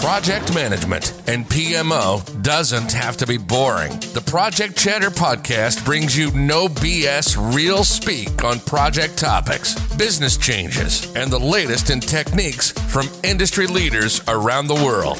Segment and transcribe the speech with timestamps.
[0.00, 3.92] Project management and PMO doesn't have to be boring.
[4.14, 11.14] The Project Chatter podcast brings you no BS real speak on project topics, business changes,
[11.14, 15.18] and the latest in techniques from industry leaders around the world.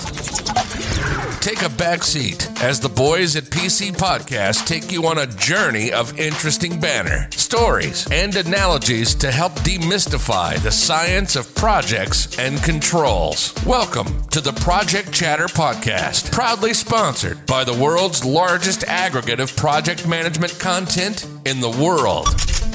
[1.42, 5.92] Take a back seat as the boys at PC Podcast take you on a journey
[5.92, 13.52] of interesting banner, stories, and analogies to help demystify the science of projects and controls.
[13.66, 20.06] Welcome to the Project Chatter Podcast, proudly sponsored by the world's largest aggregate of project
[20.06, 22.28] management content in the world.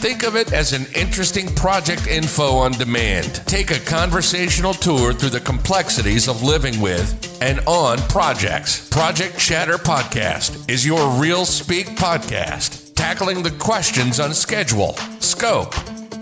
[0.03, 3.43] Think of it as an interesting project info on demand.
[3.45, 8.89] Take a conversational tour through the complexities of living with and on projects.
[8.89, 15.73] Project Chatter Podcast is your real speak podcast, tackling the questions on schedule, scope,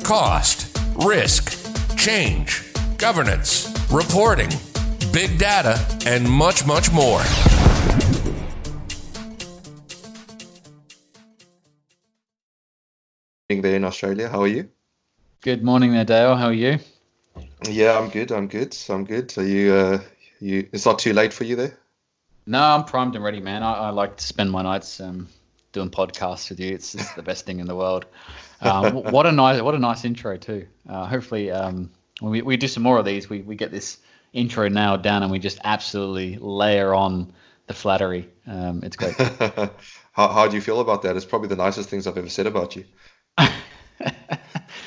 [0.03, 1.55] cost, risk,
[1.95, 4.49] change, governance, reporting,
[5.11, 7.21] big data, and much, much more.
[13.61, 14.29] there in Australia.
[14.29, 14.69] How are you?
[15.41, 16.35] Good morning there, Dale.
[16.35, 16.79] How are you?
[17.69, 18.31] Yeah, I'm good.
[18.31, 18.75] I'm good.
[18.89, 19.31] I'm good.
[19.31, 19.99] So you, uh,
[20.39, 21.77] you, it's not too late for you there.
[22.45, 23.63] No, I'm primed and ready, man.
[23.63, 25.27] I, I like to spend my nights um,
[25.73, 26.73] doing podcasts with you.
[26.73, 28.05] It's, it's the best thing in the world.
[28.61, 30.67] Um, what a nice, what a nice intro too.
[30.87, 33.97] Uh, hopefully, um, when we, we do some more of these, we, we get this
[34.31, 37.33] intro nailed down and we just absolutely layer on
[37.67, 38.29] the flattery.
[38.47, 39.15] Um, it's great.
[40.11, 41.17] how, how do you feel about that?
[41.17, 42.85] It's probably the nicest things I've ever said about you.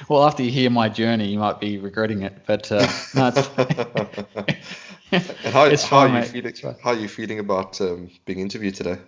[0.08, 2.44] well, after you hear my journey, you might be regretting it.
[2.46, 3.46] But uh, no, it's,
[5.44, 8.74] how, it's how, fine, are you feeling, how are you feeling about um, being interviewed
[8.74, 8.98] today?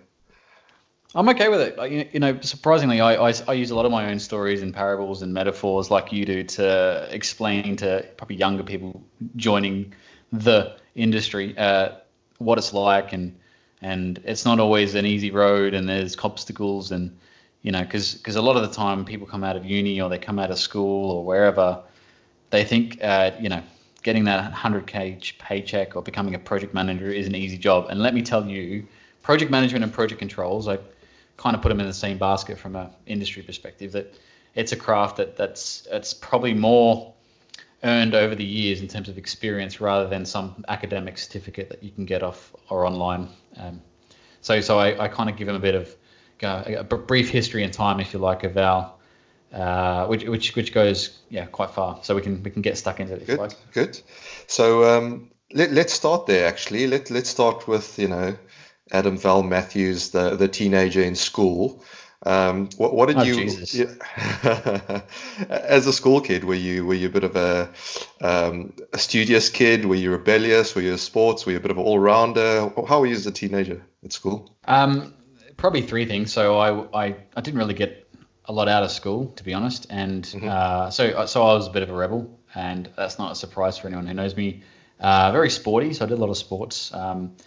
[1.15, 1.77] I'm okay with it.
[1.77, 4.71] Like, you know, surprisingly, I, I, I, use a lot of my own stories and
[4.71, 9.01] parables and metaphors like you do to explain to probably younger people
[9.35, 9.93] joining
[10.31, 11.93] the industry uh,
[12.37, 13.35] what it's like and
[13.81, 17.17] and it's not always an easy road and there's obstacles and
[17.61, 20.09] you know, because because a lot of the time people come out of uni or
[20.09, 21.81] they come out of school or wherever,
[22.51, 23.61] they think, uh, you know,
[24.03, 27.87] getting that 100k paycheck or becoming a project manager is an easy job.
[27.89, 28.87] And let me tell you,
[29.23, 30.77] project management and project controls, I
[31.39, 33.93] kind of put them in the same basket from an industry perspective.
[33.93, 34.13] That
[34.55, 37.13] it's a craft that that's it's probably more
[37.81, 41.91] earned over the years in terms of experience rather than some academic certificate that you
[41.91, 43.29] can get off or online.
[43.55, 43.81] Um,
[44.41, 45.95] so so I, I kind of give them a bit of
[46.41, 48.93] a brief history and time, if you like, of our
[49.53, 51.99] uh, which which which goes yeah quite far.
[52.03, 53.25] So we can we can get stuck into it.
[53.25, 53.51] Good, like.
[53.71, 53.99] good.
[54.47, 56.47] So um, let let's start there.
[56.47, 58.37] Actually, let let's start with you know
[58.91, 61.83] Adam Val Matthews, the the teenager in school.
[62.25, 63.43] Um, what, what did oh, you,
[65.49, 66.43] as a school kid?
[66.43, 67.69] Were you were you a bit of a,
[68.21, 69.85] um, a studious kid?
[69.85, 70.75] Were you rebellious?
[70.75, 71.45] Were you a sports?
[71.45, 72.71] Were you a bit of an all rounder?
[72.87, 74.53] How were you as a teenager at school?
[74.65, 75.13] Um,
[75.55, 76.33] probably three things.
[76.33, 78.09] So I, I, I didn't really get
[78.45, 80.49] a lot out of school, to be honest, and mm-hmm.
[80.49, 83.77] uh, so so I was a bit of a rebel, and that's not a surprise
[83.77, 84.63] for anyone who knows me.
[84.99, 86.93] Uh, very sporty, so I did a lot of sports.
[86.93, 87.37] Um,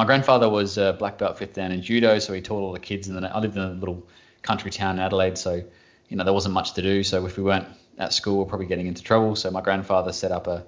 [0.00, 2.80] my grandfather was a black belt fifth dan in judo, so he taught all the
[2.80, 3.06] kids.
[3.06, 4.08] And then I lived in a little
[4.40, 5.62] country town in Adelaide, so
[6.08, 7.02] you know there wasn't much to do.
[7.02, 7.68] So if we weren't
[7.98, 9.36] at school, we're probably getting into trouble.
[9.36, 10.64] So my grandfather set up a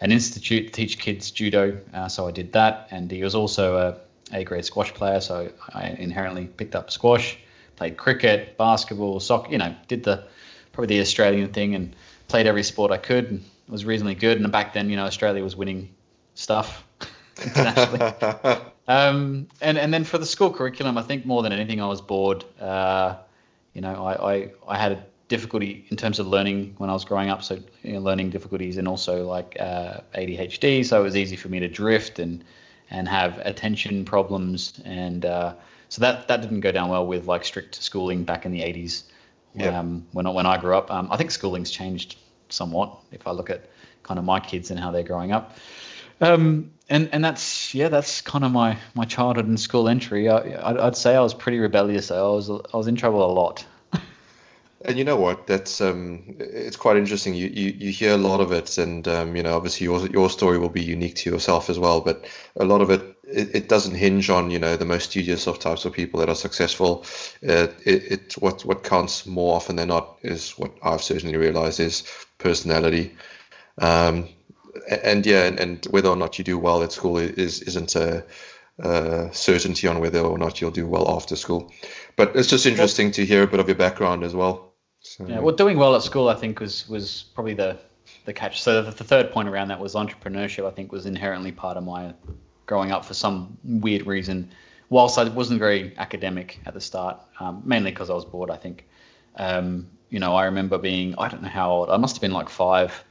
[0.00, 1.82] an institute to teach kids judo.
[1.92, 5.52] Uh, so I did that, and he was also a a grade squash player, so
[5.74, 7.36] I inherently picked up squash,
[7.76, 9.52] played cricket, basketball, soccer.
[9.52, 10.24] You know, did the
[10.72, 11.94] probably the Australian thing and
[12.26, 14.40] played every sport I could and was reasonably good.
[14.40, 15.90] And back then, you know, Australia was winning
[16.32, 16.86] stuff
[17.44, 18.56] internationally.
[18.88, 22.00] um, and and then for the school curriculum, I think more than anything, I was
[22.00, 22.44] bored.
[22.60, 23.16] Uh,
[23.74, 27.04] you know, I, I I had a difficulty in terms of learning when I was
[27.04, 30.84] growing up, so you know, learning difficulties and also like uh, ADHD.
[30.84, 32.44] So it was easy for me to drift and
[32.90, 35.54] and have attention problems, and uh,
[35.88, 39.04] so that that didn't go down well with like strict schooling back in the 80s.
[39.54, 39.74] Yep.
[39.74, 42.16] Um, when when I grew up, um, I think schooling's changed
[42.48, 42.98] somewhat.
[43.10, 43.70] If I look at
[44.02, 45.56] kind of my kids and how they're growing up,
[46.20, 50.28] um, and and that's yeah, that's kind of my my childhood and school entry.
[50.28, 52.10] I, would say I was pretty rebellious.
[52.10, 53.66] I was I was in trouble a lot.
[54.84, 55.46] And you know what?
[55.46, 57.34] That's um, it's quite interesting.
[57.34, 60.28] You, you you hear a lot of it, and um, you know, obviously your your
[60.28, 62.00] story will be unique to yourself as well.
[62.00, 65.46] But a lot of it, it, it doesn't hinge on you know the most studious
[65.46, 67.04] of types of people that are successful.
[67.48, 71.78] Uh, it, it what what counts more often than not is what I've certainly realized
[71.78, 72.02] is
[72.38, 73.14] personality.
[73.78, 74.30] Um,
[74.88, 78.24] and yeah, and, and whether or not you do well at school is isn't a,
[78.78, 81.72] a certainty on whether or not you'll do well after school.
[82.16, 84.72] But it's just interesting to hear a bit of your background as well.
[85.00, 85.26] So.
[85.26, 87.78] Yeah, well, doing well at school, I think, was was probably the
[88.24, 88.62] the catch.
[88.62, 90.66] So the, the third point around that was entrepreneurship.
[90.66, 92.14] I think was inherently part of my
[92.66, 94.50] growing up for some weird reason.
[94.88, 98.56] Whilst I wasn't very academic at the start, um, mainly because I was bored, I
[98.56, 98.86] think.
[99.36, 101.90] Um, you know, I remember being I don't know how old.
[101.90, 103.04] I must have been like five,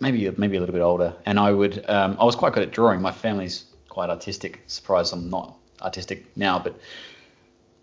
[0.00, 2.72] maybe maybe a little bit older, and I would um, I was quite good at
[2.72, 3.00] drawing.
[3.00, 4.60] My family's quite artistic.
[4.66, 6.78] Surprised I'm not artistic now, but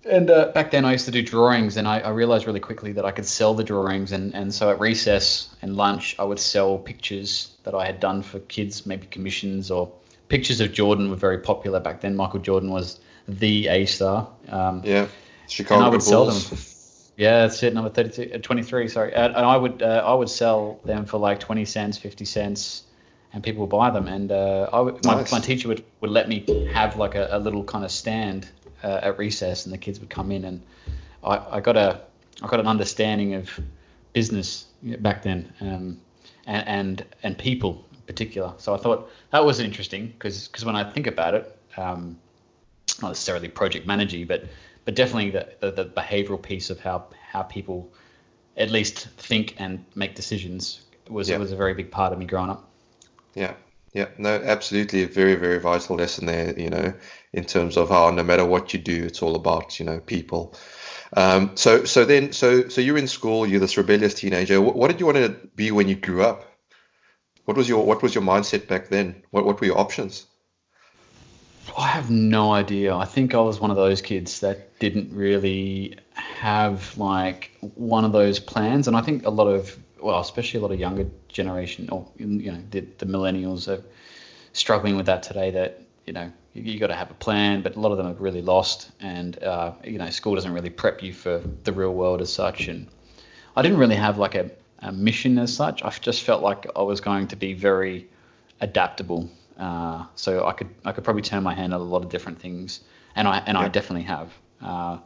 [0.06, 2.92] and uh, back then I used to do drawings, and I, I, realized really quickly
[2.94, 6.40] that I could sell the drawings, and, and so at recess and lunch I would
[6.40, 9.92] sell pictures that I had done for kids, maybe commissions or
[10.30, 12.16] pictures of Jordan were very popular back then.
[12.16, 14.28] Michael Jordan was the A star.
[14.50, 15.08] Um, yeah,
[15.48, 16.08] Chicago and I would Bulls.
[16.08, 16.60] sell them.
[17.18, 17.74] Yeah, that's it.
[17.74, 19.14] Number 32, uh, 23, sorry.
[19.14, 22.84] And, and I would uh, I would sell them for like 20 cents, 50 cents,
[23.34, 24.08] and people would buy them.
[24.08, 25.32] And uh, I would, nice.
[25.32, 28.50] my, my teacher would, would let me have like a, a little kind of stand
[28.84, 30.62] uh, at recess, and the kids would come in, and
[31.24, 32.02] I, I got a
[32.44, 33.50] I got an understanding of
[34.12, 36.02] business back then, um,
[36.46, 38.54] and, and and people in particular.
[38.58, 42.18] So I thought that was interesting because because when I think about it, um,
[43.02, 44.46] not necessarily project manager, but
[44.86, 47.92] but definitely the, the, the behavioral piece of how how people
[48.56, 51.38] at least think and make decisions was yeah.
[51.38, 52.70] was a very big part of me growing up.
[53.34, 53.54] Yeah,
[53.94, 56.58] yeah, no, absolutely, a very very vital lesson there.
[56.58, 56.94] You know,
[57.34, 60.56] in terms of how no matter what you do, it's all about you know people.
[61.14, 64.62] Um, so so then so so you're in school, you're this rebellious teenager.
[64.62, 66.46] What, what, did you want to be when you grew up?
[67.46, 69.24] What was your what was your mindset back then?
[69.31, 70.26] What what were your options?
[71.78, 72.96] I have no idea.
[72.96, 78.12] I think I was one of those kids that didn't really have like one of
[78.12, 81.90] those plans, and I think a lot of well, especially a lot of younger generation
[81.90, 83.84] or you know the, the millennials are
[84.54, 85.52] struggling with that today.
[85.52, 88.08] That you know you, you got to have a plan, but a lot of them
[88.08, 91.94] are really lost, and uh, you know school doesn't really prep you for the real
[91.94, 92.68] world as such.
[92.68, 92.88] And
[93.56, 95.84] I didn't really have like a, a mission as such.
[95.84, 98.08] I just felt like I was going to be very
[98.62, 102.10] adaptable, uh, so I could I could probably turn my hand at a lot of
[102.10, 102.81] different things,
[103.16, 103.66] and I and yeah.
[103.66, 104.98] I definitely have, uh,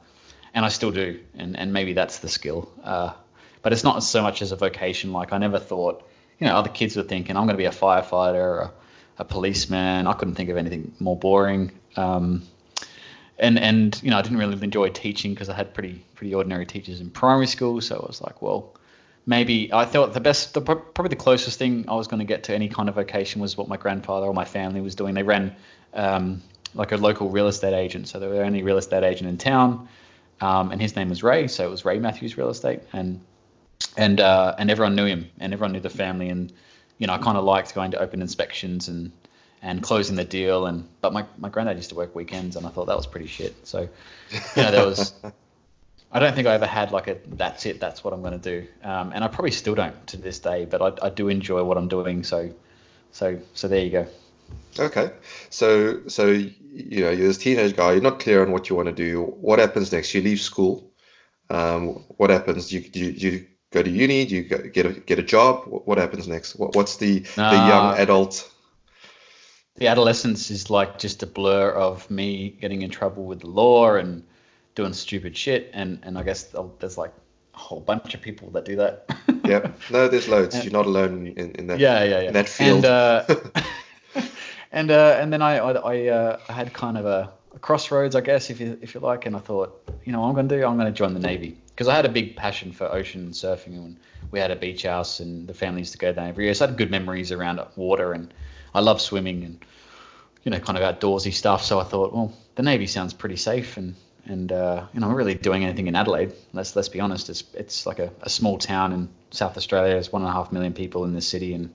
[0.53, 2.71] and I still do, and and maybe that's the skill.
[2.83, 3.13] Uh,
[3.61, 5.11] but it's not so much as a vocation.
[5.11, 6.07] Like I never thought,
[6.39, 8.71] you know, other kids were thinking I'm going to be a firefighter or
[9.17, 10.07] a policeman.
[10.07, 11.71] I couldn't think of anything more boring.
[11.95, 12.43] Um,
[13.37, 16.65] and and you know I didn't really enjoy teaching because I had pretty pretty ordinary
[16.65, 17.79] teachers in primary school.
[17.81, 18.75] So I was like, well,
[19.25, 22.43] maybe I thought the best, the, probably the closest thing I was going to get
[22.45, 25.13] to any kind of vocation was what my grandfather or my family was doing.
[25.13, 25.55] They ran
[25.93, 26.41] um,
[26.73, 29.37] like a local real estate agent, so they were the only real estate agent in
[29.37, 29.87] town,
[30.41, 33.21] um, and his name was Ray, so it was Ray Matthews Real Estate, and
[33.97, 36.51] and uh, and everyone knew him, and everyone knew the family, and
[36.97, 39.11] you know, I kind of liked going to open inspections and
[39.61, 40.67] and closing the deal.
[40.67, 43.27] And but my my granddad used to work weekends, and I thought that was pretty
[43.27, 43.67] shit.
[43.67, 43.89] So,
[44.31, 45.13] you know, there was.
[46.11, 48.61] I don't think I ever had like a that's it, that's what I'm going to
[48.61, 50.65] do, um, and I probably still don't to this day.
[50.65, 52.51] But I, I do enjoy what I'm doing, so
[53.11, 54.07] so so there you go.
[54.79, 55.11] Okay,
[55.49, 58.87] so so you know you're this teenage guy, you're not clear on what you want
[58.87, 59.21] to do.
[59.21, 60.13] What happens next?
[60.13, 60.91] You leave school.
[61.51, 62.71] Um, what happens?
[62.73, 64.25] You, you you go to uni?
[64.25, 65.65] Do you get a get a job?
[65.65, 66.55] What happens next?
[66.55, 68.51] What, what's the uh, the young adult?
[69.75, 73.95] The adolescence is like just a blur of me getting in trouble with the law
[73.95, 74.23] and
[74.79, 77.13] doing stupid shit, and and I guess there's like
[77.53, 79.05] a whole bunch of people that do that.
[79.43, 80.55] yeah, no, there's loads.
[80.55, 81.79] And, You're not alone in, in that.
[81.79, 82.27] Yeah, yeah, yeah.
[82.29, 82.85] In that field.
[82.85, 83.35] And uh,
[84.71, 88.21] and uh, and then I I, I, uh, had kind of a, a, crossroads, I
[88.21, 89.69] guess, if you if you like, and I thought,
[90.05, 90.65] you know, what I'm going to do.
[90.65, 93.33] I'm going to join the navy because I had a big passion for ocean and
[93.33, 93.97] surfing, and
[94.31, 96.53] we had a beach house, and the family used to go there every year.
[96.53, 98.33] So I had good memories around water, and
[98.73, 99.65] I love swimming and
[100.45, 101.65] you know kind of outdoorsy stuff.
[101.65, 103.95] So I thought, well, the navy sounds pretty safe, and
[104.25, 106.33] and uh, you know, really doing anything in Adelaide.
[106.53, 109.93] Let's let's be honest, it's it's like a, a small town in South Australia.
[109.93, 111.73] There's one and a half million people in the city, and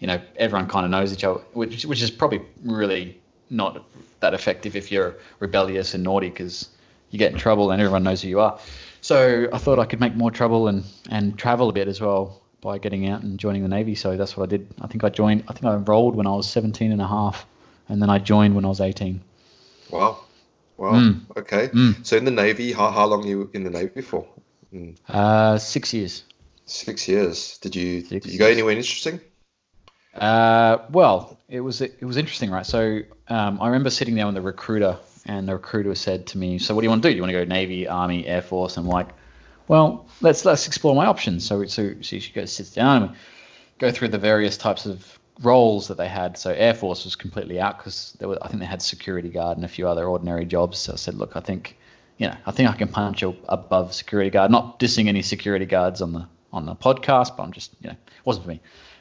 [0.00, 3.18] you know everyone kind of knows each other, which which is probably really
[3.50, 3.84] not
[4.20, 6.68] that effective if you're rebellious and naughty because
[7.10, 8.58] you get in trouble and everyone knows who you are.
[9.00, 12.42] So I thought I could make more trouble and, and travel a bit as well
[12.60, 13.94] by getting out and joining the Navy.
[13.94, 14.66] So that's what I did.
[14.80, 17.46] I think I joined, I think I enrolled when I was 17 and a half,
[17.88, 19.20] and then I joined when I was 18.
[19.90, 20.18] Wow.
[20.76, 20.92] Wow.
[20.92, 21.20] Mm.
[21.36, 21.68] Okay.
[21.68, 22.04] Mm.
[22.06, 24.26] So in the Navy, how, how long you in the Navy for?
[24.72, 24.96] Mm.
[25.08, 26.24] Uh, six years.
[26.66, 27.58] Six years.
[27.58, 29.20] Did you six did you go anywhere interesting?
[30.14, 32.66] Uh, well, it was it was interesting, right?
[32.66, 36.58] So um, I remember sitting there with the recruiter and the recruiter said to me,
[36.58, 37.12] "So what do you want to do?
[37.12, 39.08] Do you want to go Navy, Army, Air Force?" I'm like,
[39.68, 43.16] "Well, let's let's explore my options." So so, so she goes sits down and we
[43.78, 46.38] go through the various types of roles that they had.
[46.38, 49.68] So Air Force was completely out because I think they had security guard and a
[49.68, 50.78] few other ordinary jobs.
[50.78, 51.76] So I said, "Look, I think."
[52.18, 54.50] You know, I think I can punch above security guard.
[54.50, 57.94] Not dissing any security guards on the on the podcast, but I'm just, you know,
[57.94, 58.60] it wasn't for me.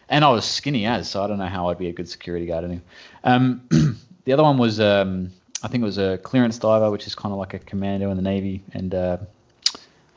[0.09, 2.45] And I was skinny as, so I don't know how I'd be a good security
[2.45, 2.81] guard anyway.
[3.23, 3.61] Um,
[4.25, 5.31] the other one was um,
[5.63, 8.17] I think it was a clearance diver, which is kind of like a commando in
[8.17, 9.17] the Navy, and uh,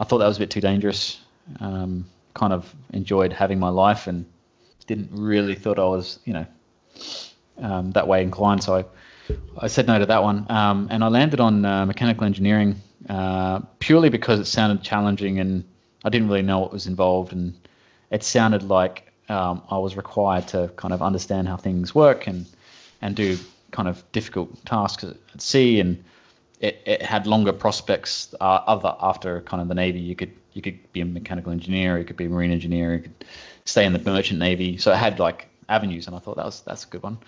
[0.00, 1.20] I thought that was a bit too dangerous.
[1.60, 4.26] Um, kind of enjoyed having my life and
[4.88, 6.46] didn't really thought I was, you know,
[7.58, 8.64] um, that way inclined.
[8.64, 8.84] So I,
[9.56, 12.74] I said no to that one, um, and I landed on uh, mechanical engineering
[13.08, 15.64] uh, purely because it sounded challenging and
[16.04, 17.54] I didn't really know what was involved, and
[18.10, 22.46] it sounded like um, I was required to kind of understand how things work and
[23.02, 23.36] and do
[23.70, 26.02] kind of difficult tasks at sea, and
[26.60, 30.00] it, it had longer prospects uh, other after kind of the navy.
[30.00, 33.02] You could you could be a mechanical engineer, you could be a marine engineer, you
[33.02, 33.24] could
[33.64, 34.76] stay in the merchant navy.
[34.78, 37.18] So it had like avenues, and I thought that was that's a good one.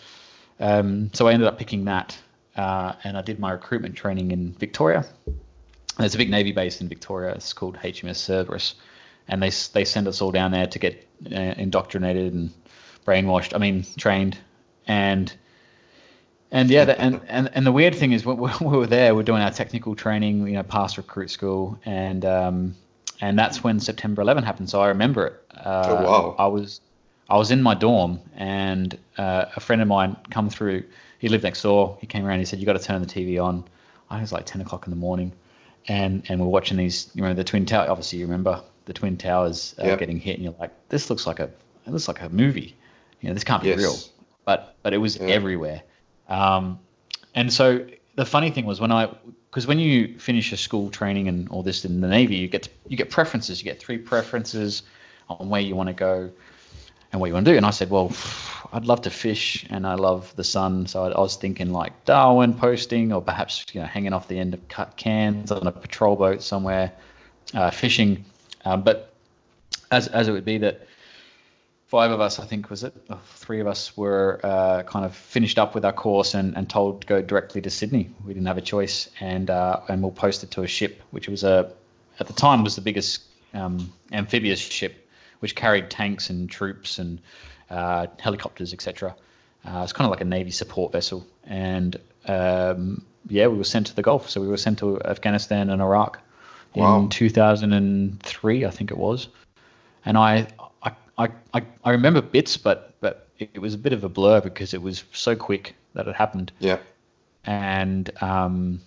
[0.59, 2.19] Um, so I ended up picking that,
[2.57, 5.05] uh, and I did my recruitment training in Victoria.
[5.99, 7.33] There's a big navy base in Victoria.
[7.35, 8.75] It's called HMS Cerberus,
[9.29, 12.51] and they they send us all down there to get uh, indoctrinated and
[13.07, 13.55] brainwashed.
[13.55, 14.39] I mean, trained
[14.87, 15.33] and
[16.53, 19.21] and yeah, the, and, and and the weird thing is when we were there, we
[19.21, 22.75] are doing our technical training, you know, past recruit school, and um,
[23.21, 24.71] and that's when September 11 happened.
[24.71, 25.43] So I remember it.
[25.55, 26.37] Uh, oh wow!
[26.39, 26.81] I was
[27.29, 30.85] I was in my dorm, and uh, a friend of mine come through.
[31.19, 31.99] He lived next door.
[32.01, 32.39] He came around.
[32.39, 33.65] He said, "You got to turn the TV on."
[34.09, 35.33] I it was like 10 o'clock in the morning,
[35.87, 37.11] and and we're watching these.
[37.15, 37.89] You know, the twin tower.
[37.89, 39.99] Obviously, you remember the twin towers uh, yep.
[39.99, 41.45] getting hit, and you're like, "This looks like a
[41.87, 42.77] it looks like a movie."
[43.21, 43.79] You know, this can't be yes.
[43.79, 43.97] real.
[44.45, 45.27] But but it was yeah.
[45.27, 45.83] everywhere
[46.31, 46.79] um,
[47.35, 49.13] and so the funny thing was when I,
[49.51, 52.63] because when you finish your school training and all this in the Navy, you get
[52.65, 53.61] to, you get preferences.
[53.61, 54.85] You get three preferences
[55.29, 56.31] on where you want to go
[57.11, 57.57] and what you want to do.
[57.57, 58.13] And I said, well,
[58.73, 60.87] I'd love to fish and I love the sun.
[60.87, 64.55] So I, was thinking like Darwin posting or perhaps you know hanging off the end
[64.55, 66.93] of cut cans on a patrol boat somewhere,
[67.53, 68.25] uh, fishing.
[68.65, 69.13] Um, but
[69.91, 70.87] as as it would be that
[71.91, 72.95] five of us, I think, was it?
[73.35, 77.01] Three of us were uh, kind of finished up with our course and, and told
[77.01, 78.11] to go directly to Sydney.
[78.25, 81.29] We didn't have a choice, and uh, and we'll post it to a ship, which
[81.29, 81.73] was a
[82.21, 83.23] at the time was the biggest
[83.55, 85.09] um, amphibious ship,
[85.41, 87.21] which carried tanks and troops and
[87.71, 89.17] uh, helicopters, etc.
[89.65, 93.89] Uh, it's kind of like a navy support vessel, and um, yeah, we were sent
[93.89, 94.31] to the Gulf.
[94.31, 96.21] So we were sent to Afghanistan and Iraq
[96.77, 97.01] wow.
[97.01, 99.27] in 2003, I think it was.
[100.03, 100.47] And I
[101.21, 104.75] I, I, I remember bits, but but it was a bit of a blur because
[104.75, 106.53] it was so quick that it happened.
[106.59, 106.79] Yeah.
[107.45, 108.81] And um,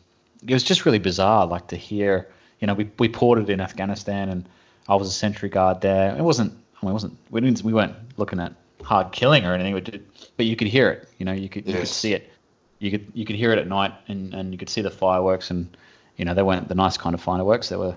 [0.47, 2.27] it was just really bizarre, like to hear.
[2.59, 4.45] You know, we we ported in Afghanistan, and
[4.87, 6.15] I was a sentry guard there.
[6.15, 6.51] It wasn't.
[6.51, 7.17] I mean, it wasn't.
[7.29, 7.63] We didn't.
[7.63, 10.03] We weren't looking at hard killing or anything.
[10.37, 11.07] But you could hear it.
[11.19, 12.31] You know, you could you could see it.
[12.79, 15.51] You could you could hear it at night, and, and you could see the fireworks,
[15.51, 15.75] and
[16.17, 17.69] you know they weren't the nice kind of fireworks.
[17.69, 17.95] They were.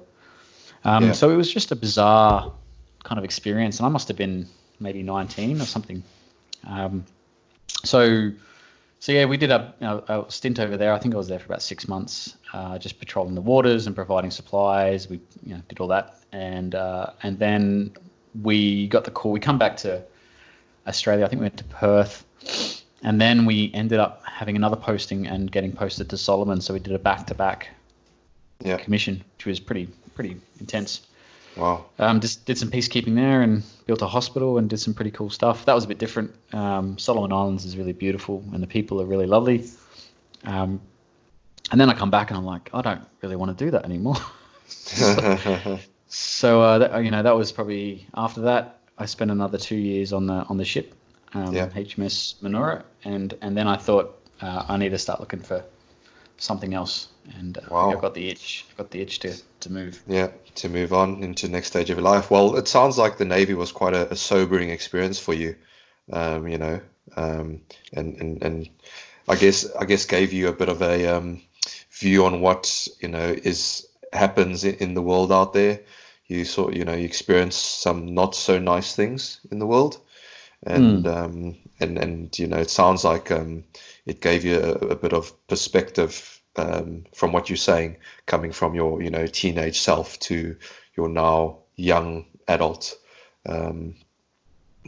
[0.85, 1.13] Um, yeah.
[1.13, 2.53] So it was just a bizarre
[3.07, 4.49] kind of experience, and I must have been
[4.81, 6.03] maybe 19 or something.
[6.67, 7.05] Um,
[7.85, 8.33] so,
[8.99, 10.93] so yeah, we did a, a, a, stint over there.
[10.93, 13.95] I think I was there for about six months, uh, just patrolling the waters and
[13.95, 15.09] providing supplies.
[15.09, 17.93] We you know, did all that, and uh, and then
[18.43, 19.31] we got the call.
[19.31, 20.03] We come back to
[20.89, 21.25] Australia.
[21.25, 22.25] I think we went to Perth,
[23.05, 26.61] and then we ended up having another posting and getting posted to Solomon.
[26.61, 27.69] So we did a back-to-back
[28.79, 29.87] commission, which was pretty
[30.17, 31.07] pretty intense.
[31.57, 31.87] Wow.
[31.99, 35.31] Um, just did some peacekeeping there and built a hospital and did some pretty cool
[35.31, 35.65] stuff.
[35.65, 36.35] That was a bit different.
[36.53, 39.65] Um, Solomon Islands is really beautiful and the people are really lovely.
[40.45, 40.81] Um,
[41.71, 43.85] and then I come back and I'm like, I don't really want to do that
[43.85, 44.17] anymore.
[44.67, 48.81] so, so uh, that, you know, that was probably after that.
[48.99, 50.95] I spent another two years on the on the ship,
[51.35, 51.69] um, yeah.
[51.69, 55.63] HMS Manoora, and and then I thought uh, I need to start looking for
[56.39, 57.09] something else
[57.39, 57.91] and uh, wow.
[57.91, 58.65] I've got the itch.
[58.71, 59.35] I've got the itch to,
[59.67, 60.03] to move.
[60.07, 62.31] Yeah, to move on into the next stage of your life.
[62.31, 65.57] Well, it sounds like the Navy was quite a, a sobering experience for you.
[66.13, 66.81] Um, you know,
[67.17, 67.61] um,
[67.93, 68.69] and and and
[69.29, 71.43] I guess I guess gave you a bit of a um,
[71.91, 75.81] view on what you know is happens in, the world out there.
[76.27, 79.99] You saw, you know, you experienced some not so nice things in the world,
[80.63, 81.17] and mm.
[81.17, 83.65] um, and and you know, it sounds like um,
[84.07, 87.97] it gave you a, a bit of perspective um, from what you're saying,
[88.27, 90.57] coming from your you know teenage self to
[90.97, 92.97] your now young adult
[93.47, 93.95] um,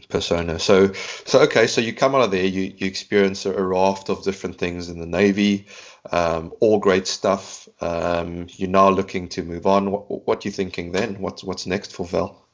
[0.08, 0.58] persona.
[0.58, 4.24] So so okay, so you come out of there, you you experience a, raft of
[4.24, 5.66] different things in the navy,
[6.10, 7.68] um, all great stuff.
[7.80, 9.90] Um, you're now looking to move on.
[9.90, 11.20] What what are you thinking then?
[11.20, 12.44] What's what's next for Val?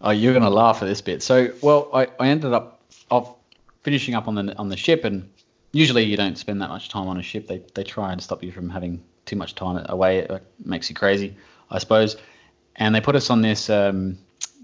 [0.00, 1.22] Oh, you're gonna laugh at this bit.
[1.22, 3.34] So well, I, I ended up of
[3.82, 5.30] finishing up on the on the ship and
[5.72, 7.46] usually you don't spend that much time on a ship.
[7.46, 10.20] They they try and stop you from having too much time away.
[10.20, 11.36] It makes you crazy,
[11.70, 12.16] I suppose.
[12.76, 14.18] And they put us on this um,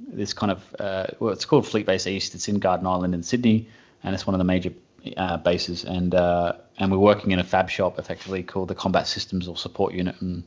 [0.08, 2.34] this kind of uh, well, it's called Fleet Base East.
[2.34, 3.68] It's in Garden Island in Sydney,
[4.02, 4.73] and it's one of the major
[5.16, 9.06] uh, bases, and uh, and we're working in a fab shop, effectively called the Combat
[9.06, 10.44] Systems or Support Unit, and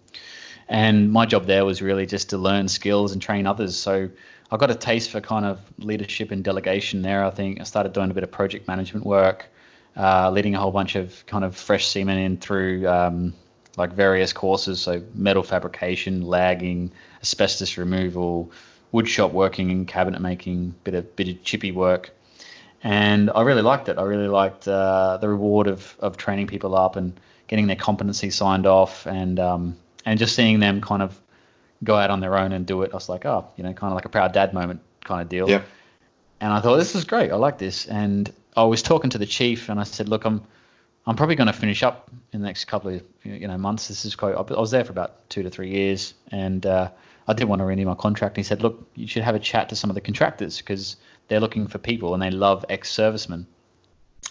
[0.67, 3.77] and my job there was really just to learn skills and train others.
[3.77, 4.09] So
[4.51, 7.23] I got a taste for kind of leadership and delegation there.
[7.23, 9.47] I think I started doing a bit of project management work,
[9.98, 13.34] uh, leading a whole bunch of kind of fresh seamen in through um,
[13.77, 18.51] like various courses, so metal fabrication, lagging, asbestos removal,
[18.92, 22.12] wood shop working and cabinet making, bit of bit of chippy work,
[22.84, 23.98] and I really liked it.
[23.98, 28.30] I really liked uh, the reward of of training people up and getting their competency
[28.30, 31.20] signed off, and um, and just seeing them kind of
[31.84, 32.92] go out on their own and do it.
[32.92, 35.30] I was like, oh, you know, kind of like a proud dad moment kind of
[35.30, 35.50] deal.
[35.50, 35.62] Yeah.
[36.39, 37.32] And I thought this is great.
[37.32, 37.88] I like this.
[37.88, 40.41] And I was talking to the chief, and I said, look, I'm
[41.05, 43.87] I'm probably going to finish up in the next couple of you know months.
[43.87, 44.35] This is quite.
[44.35, 46.89] I was there for about two to three years, and uh,
[47.27, 48.35] I didn't want to renew my contract.
[48.35, 50.97] And he said, "Look, you should have a chat to some of the contractors because
[51.29, 53.47] they're looking for people and they love ex-servicemen."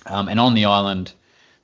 [0.04, 1.12] Um, and on the island,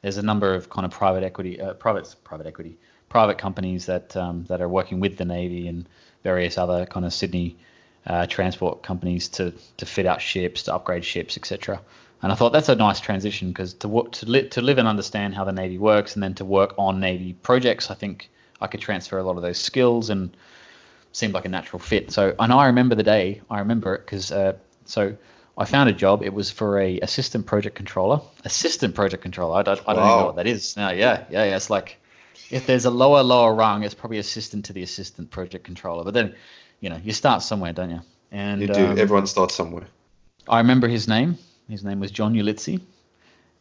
[0.01, 2.79] there's a number of kind of private equity, uh, private private equity,
[3.11, 5.87] private companies that um, that are working with the navy and
[6.23, 7.57] various other kind of Sydney
[8.07, 11.83] uh, transport companies to to fit out ships, to upgrade ships, etc.
[12.23, 15.35] And I thought that's a nice transition because to to, li- to live and understand
[15.35, 18.81] how the Navy works, and then to work on Navy projects, I think I could
[18.81, 20.37] transfer a lot of those skills and
[21.11, 22.13] seemed like a natural fit.
[22.13, 23.43] So, and I remember the day.
[23.51, 24.55] I remember it because uh,
[24.87, 25.17] so
[25.59, 26.23] I found a job.
[26.23, 28.21] It was for a assistant project controller.
[28.45, 29.57] Assistant project controller.
[29.57, 30.19] I don't, I don't wow.
[30.21, 30.77] know what that is.
[30.77, 31.57] No, yeah, yeah, yeah.
[31.57, 31.99] It's like
[32.51, 36.05] if there's a lower lower rung, it's probably assistant to the assistant project controller.
[36.05, 36.35] But then,
[36.81, 38.01] you know, you start somewhere, don't you?
[38.31, 38.87] And you do.
[38.87, 39.87] Um, Everyone starts somewhere.
[40.49, 41.39] I remember his name.
[41.69, 42.81] His name was John Ulitzi.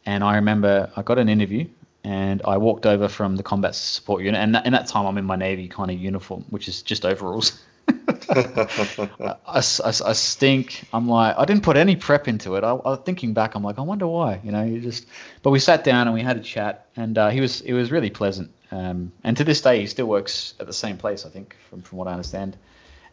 [0.04, 1.68] And I remember I got an interview
[2.04, 4.40] and I walked over from the combat support unit.
[4.40, 7.60] And in that time, I'm in my Navy kind of uniform, which is just overalls.
[8.28, 10.84] I, I, I, stink.
[10.92, 12.64] I'm like, I didn't put any prep into it.
[12.64, 14.40] I, I thinking back, I'm like, I wonder why.
[14.42, 15.06] You know, you just.
[15.42, 17.90] But we sat down and we had a chat, and uh, he was it was
[17.90, 18.50] really pleasant.
[18.70, 21.82] Um, and to this day, he still works at the same place, I think, from
[21.82, 22.56] from what I understand.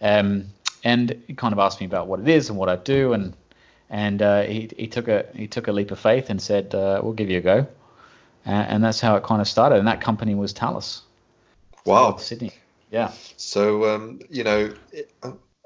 [0.01, 0.45] Um,
[0.83, 3.33] and he kind of asked me about what it is and what I do, and
[3.89, 7.01] and uh, he he took a he took a leap of faith and said, uh,
[7.03, 7.67] "We'll give you a go,"
[8.45, 9.77] and that's how it kind of started.
[9.77, 11.01] And that company was Thales.
[11.85, 12.51] Wow, Sydney.
[12.91, 13.11] Yeah.
[13.37, 14.73] So um, you know,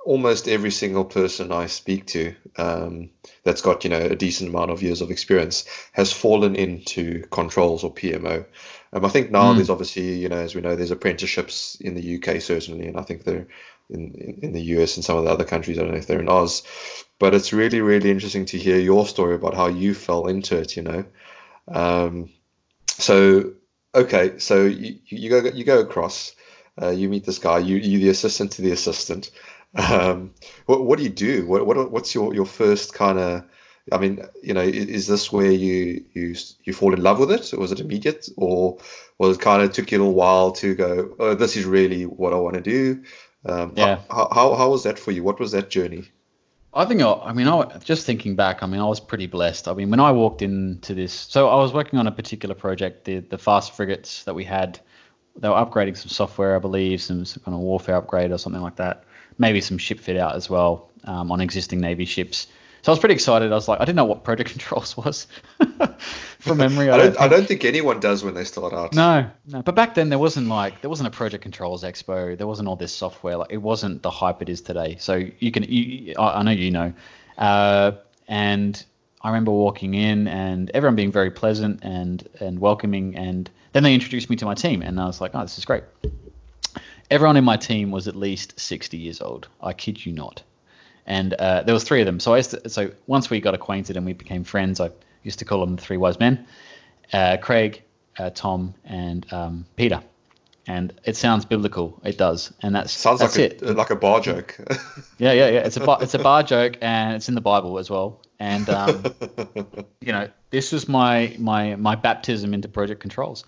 [0.06, 3.10] almost every single person I speak to um,
[3.44, 7.84] that's got you know a decent amount of years of experience has fallen into controls
[7.84, 8.46] or PMO.
[8.92, 9.56] Um, I think now mm.
[9.56, 13.04] there's obviously you know as we know there's apprenticeships in the UK certainly, and I
[13.04, 13.48] think they're
[13.90, 15.78] in, in, in the US and some of the other countries.
[15.78, 16.64] I don't know if they're in Oz,
[17.24, 20.76] but it's really really interesting to hear your story about how you fell into it.
[20.76, 21.06] You know,
[21.70, 22.30] um,
[22.88, 23.54] so
[23.96, 26.36] okay, so you, you go you go across,
[26.82, 29.32] uh, you meet this guy, you you the assistant to the assistant.
[29.74, 30.34] Um,
[30.66, 31.48] what what do you do?
[31.48, 33.46] What what what's your your first kind of
[33.90, 37.58] I mean, you know, is this where you you you fall in love with it?
[37.58, 38.80] Was it immediate, or
[39.18, 41.16] was it kind of took you a little while to go?
[41.20, 43.04] Oh, this is really what I want to do.
[43.46, 44.02] Um, yeah.
[44.10, 45.24] How, how, how was that for you?
[45.24, 46.12] What was that journey?
[46.76, 49.68] I think, I mean, I, just thinking back, I mean, I was pretty blessed.
[49.68, 53.06] I mean, when I walked into this, so I was working on a particular project,
[53.06, 54.80] the, the fast frigates that we had.
[55.36, 58.62] They were upgrading some software, I believe, some, some kind of warfare upgrade or something
[58.62, 59.04] like that.
[59.38, 62.48] Maybe some ship fit out as well um, on existing Navy ships.
[62.84, 63.50] So I was pretty excited.
[63.50, 65.28] I was like, I didn't know what project controls was
[66.40, 66.90] from memory.
[66.90, 68.94] I, I, don't, I, don't, think anyone does when they start out.
[68.94, 69.62] No, no.
[69.62, 72.38] But back then there wasn't like there wasn't a project controls expo.
[72.38, 73.38] There wasn't all this software.
[73.38, 74.98] Like it wasn't the hype it is today.
[75.00, 76.94] So you can, you, I, I know you know,
[77.38, 77.94] uh,
[78.28, 78.84] and
[79.22, 83.16] I remember walking in and everyone being very pleasant and and welcoming.
[83.16, 85.64] And then they introduced me to my team, and I was like, oh, this is
[85.64, 85.84] great.
[87.10, 89.48] Everyone in my team was at least 60 years old.
[89.62, 90.44] I kid you not
[91.06, 92.20] and uh, there was three of them.
[92.20, 94.92] So I to, so once we got acquainted and we became friends, I
[95.24, 96.46] used to call them the three wise men:
[97.12, 97.84] uh, Craig,
[98.18, 100.02] uh, Tom, and um, Peter.
[100.66, 102.00] And it sounds biblical.
[102.06, 103.76] It does, and that's sounds that's like a, it.
[103.76, 104.58] like a bar joke.
[105.18, 105.60] yeah, yeah, yeah.
[105.60, 108.22] It's a bar, it's a bar joke, and it's in the Bible as well.
[108.40, 109.04] And um,
[110.00, 113.44] you know, this was my my my baptism into project controls,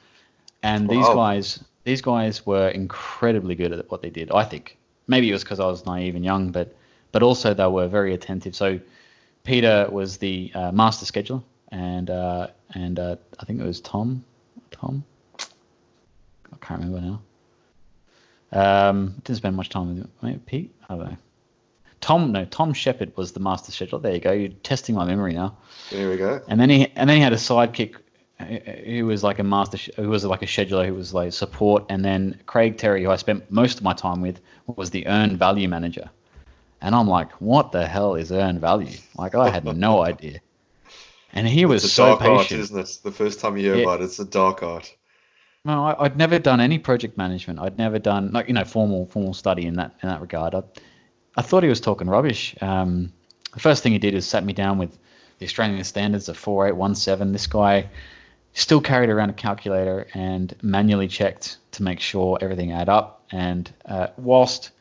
[0.62, 1.16] and these wow.
[1.16, 4.30] guys these guys were incredibly good at what they did.
[4.32, 6.76] I think maybe it was because I was naive and young, but
[7.16, 8.54] but also they were very attentive.
[8.54, 8.78] So
[9.46, 14.26] Peter was the uh, master scheduler, and uh, and uh, I think it was Tom.
[14.70, 15.06] Tom,
[15.40, 17.22] I can't remember now.
[18.52, 20.76] Um, didn't spend much time with maybe Pete.
[20.90, 21.18] I don't know.
[22.02, 24.02] Tom, no, Tom Shepard was the master scheduler.
[24.02, 24.34] There you go.
[24.34, 25.56] You're testing my memory now.
[25.92, 26.42] There we go.
[26.50, 27.96] And then he and then he had a sidekick
[28.86, 32.04] who was like a master, who was like a scheduler, who was like support, and
[32.04, 35.70] then Craig Terry, who I spent most of my time with, was the earned value
[35.70, 36.10] manager.
[36.82, 38.98] And I'm like, what the hell is earned value?
[39.18, 40.40] Like, I had no idea.
[41.34, 42.38] and he was so patient.
[42.38, 42.98] Art, isn't it?
[43.04, 43.84] The first time you hear yeah.
[43.84, 44.96] about it, it's a dark art.
[45.66, 47.60] No, I, would never done any project management.
[47.60, 50.54] I'd never done like you know formal formal study in that in that regard.
[50.54, 50.62] I,
[51.36, 52.56] I thought he was talking rubbish.
[52.62, 53.12] Um,
[53.52, 54.96] the first thing he did is sat me down with
[55.40, 57.32] the Australian standards of 4817.
[57.34, 57.90] This guy
[58.54, 63.26] still carried around a calculator and manually checked to make sure everything add up.
[63.32, 64.72] And uh, whilst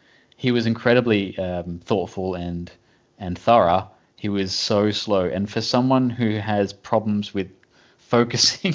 [0.44, 2.70] he was incredibly um, thoughtful and
[3.18, 5.24] and thorough, he was so slow.
[5.24, 7.48] And for someone who has problems with
[7.96, 8.74] focusing,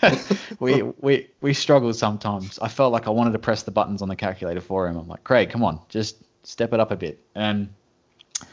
[0.60, 2.60] we we we struggled sometimes.
[2.60, 4.96] I felt like I wanted to press the buttons on the calculator for him.
[4.96, 7.18] I'm like, Craig, come on, just step it up a bit.
[7.34, 7.70] And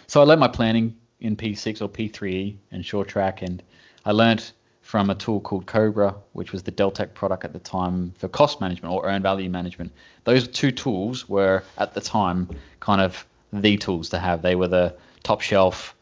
[0.08, 3.62] so I learned my planning in P6 or P3E and SureTrak, and
[4.06, 4.52] I learned
[4.86, 8.62] from a tool called Cobra, which was the Deltek product at the time for cost
[8.62, 9.92] management or earned value management.
[10.26, 12.48] Those two tools were at the time
[12.82, 14.44] kind of the tools to have.
[14.44, 15.96] They were the top shelf,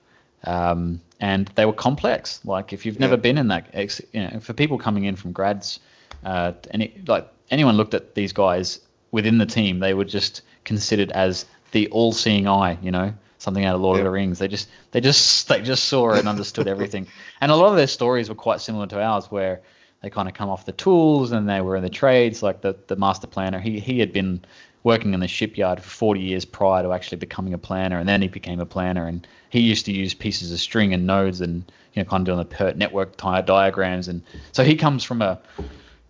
[0.44, 2.42] um, and they were complex.
[2.44, 3.74] Like if you've never been in that,
[4.12, 5.80] you know, for people coming in from grads,
[6.26, 11.10] uh, any like anyone looked at these guys within the team, they were just considered
[11.12, 12.78] as the all-seeing eye.
[12.82, 14.02] You know, something out of Lord yeah.
[14.02, 14.40] of the Rings.
[14.40, 17.08] They just they just they just saw and understood everything.
[17.42, 19.62] And a lot of their stories were quite similar to ours, where
[20.02, 22.42] they kind of come off the tools and they were in the trades.
[22.42, 24.44] Like the the master planner, he he had been
[24.84, 28.22] working in the shipyard for 40 years prior to actually becoming a planner, and then
[28.22, 29.08] he became a planner.
[29.08, 32.26] And he used to use pieces of string and nodes and you know kind of
[32.26, 34.08] doing the PERT network tire diagrams.
[34.08, 35.40] And so he comes from a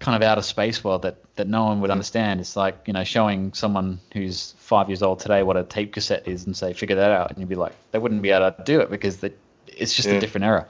[0.04, 2.42] kind of outer space world that that no one would understand.
[2.42, 6.28] It's like you know showing someone who's five years old today what a tape cassette
[6.28, 8.64] is and say figure that out, and you'd be like they wouldn't be able to
[8.64, 9.32] do it because the,
[9.68, 10.16] it's just yeah.
[10.16, 10.68] a different era.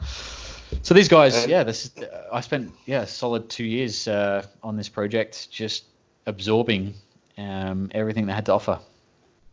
[0.84, 4.78] So these guys, yeah, this is, uh, I spent yeah solid two years uh, on
[4.78, 5.86] this project just
[6.28, 6.94] absorbing
[7.38, 8.80] um, everything they had to offer.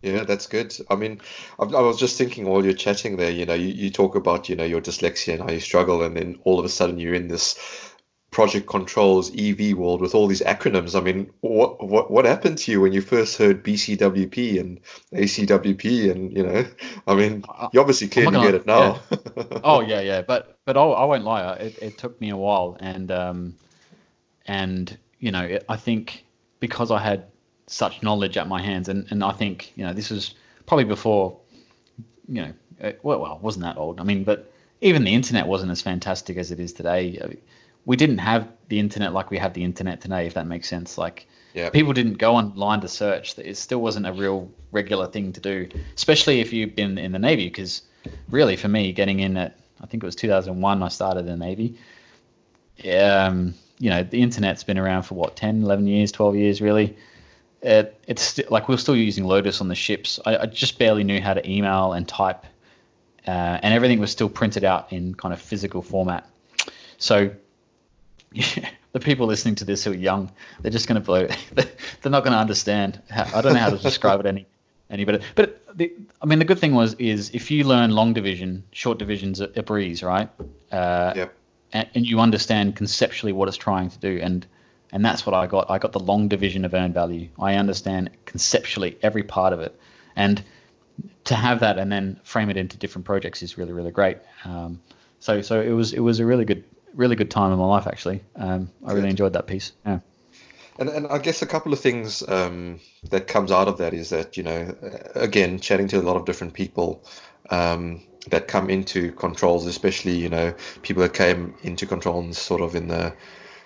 [0.03, 0.75] Yeah, that's good.
[0.91, 1.21] I mean,
[1.59, 4.49] I, I, was just thinking while you're chatting there, you know, you, you talk about,
[4.49, 7.13] you know, your dyslexia and how you struggle, and then all of a sudden you're
[7.13, 7.90] in this
[8.31, 10.95] project controls EV world with all these acronyms.
[10.97, 14.81] I mean, what what what happened to you when you first heard BCWP and
[15.13, 16.65] ACWP and you know,
[17.07, 19.01] I mean, you obviously clearly gonna, get it now.
[19.11, 19.45] Yeah.
[19.65, 22.77] oh yeah, yeah, but but I, I won't lie, it, it took me a while,
[22.81, 23.57] and um,
[24.47, 26.25] and you know, it, I think
[26.61, 27.27] because I had
[27.67, 30.35] such knowledge at my hands, and and I think you know this was
[30.67, 31.37] probably before,
[32.29, 34.01] you know, it, well, well, wasn't that old.
[34.01, 37.39] I mean, but even the internet wasn't as fantastic as it is today
[37.85, 40.99] we didn't have the internet like we have the internet today, if that makes sense.
[40.99, 41.73] Like yep.
[41.73, 43.39] people didn't go online to search.
[43.39, 47.19] It still wasn't a real regular thing to do, especially if you've been in the
[47.19, 47.47] Navy.
[47.47, 47.83] Because
[48.29, 51.37] really, for me, getting in at I think it was 2001, I started in the
[51.37, 51.79] Navy.
[52.93, 56.97] Um, you know, the internet's been around for what 10, 11 years, 12 years, really.
[57.63, 60.21] It, it's st- like we are still using Lotus on the ships.
[60.25, 62.45] I, I, just barely knew how to email and type,
[63.27, 66.27] uh, and everything was still printed out in kind of physical format.
[66.97, 67.33] So yeah,
[68.93, 71.27] the people listening to this who are young, they're just going to blow.
[72.03, 73.01] They're not going to understand.
[73.11, 74.47] How, I don't know how to describe it any
[74.89, 75.21] any better.
[75.35, 78.99] But the, I mean, the good thing was is if you learn long division, short
[78.99, 80.29] division's a, a breeze, right?
[80.71, 81.35] Uh, yep.
[81.73, 84.45] And, and, you understand conceptually what it's trying to do, and
[84.93, 85.71] and that's what I got.
[85.71, 87.29] I got the long division of earned value.
[87.39, 89.79] I understand conceptually every part of it,
[90.17, 90.43] and
[91.25, 94.19] to have that and then frame it into different projects is really really great.
[94.45, 94.81] Um,
[95.21, 96.65] so so it was it was a really good
[97.01, 98.23] really good time in my life actually.
[98.37, 99.73] Um, I really enjoyed that piece.
[99.85, 100.01] Yeah.
[100.79, 104.11] And, and I guess a couple of things um, that comes out of that is
[104.11, 104.75] that you know,
[105.15, 107.05] again, chatting to a lot of different people
[107.51, 112.75] um, that come into controls, especially you know people that came into controls sort of
[112.75, 113.13] in the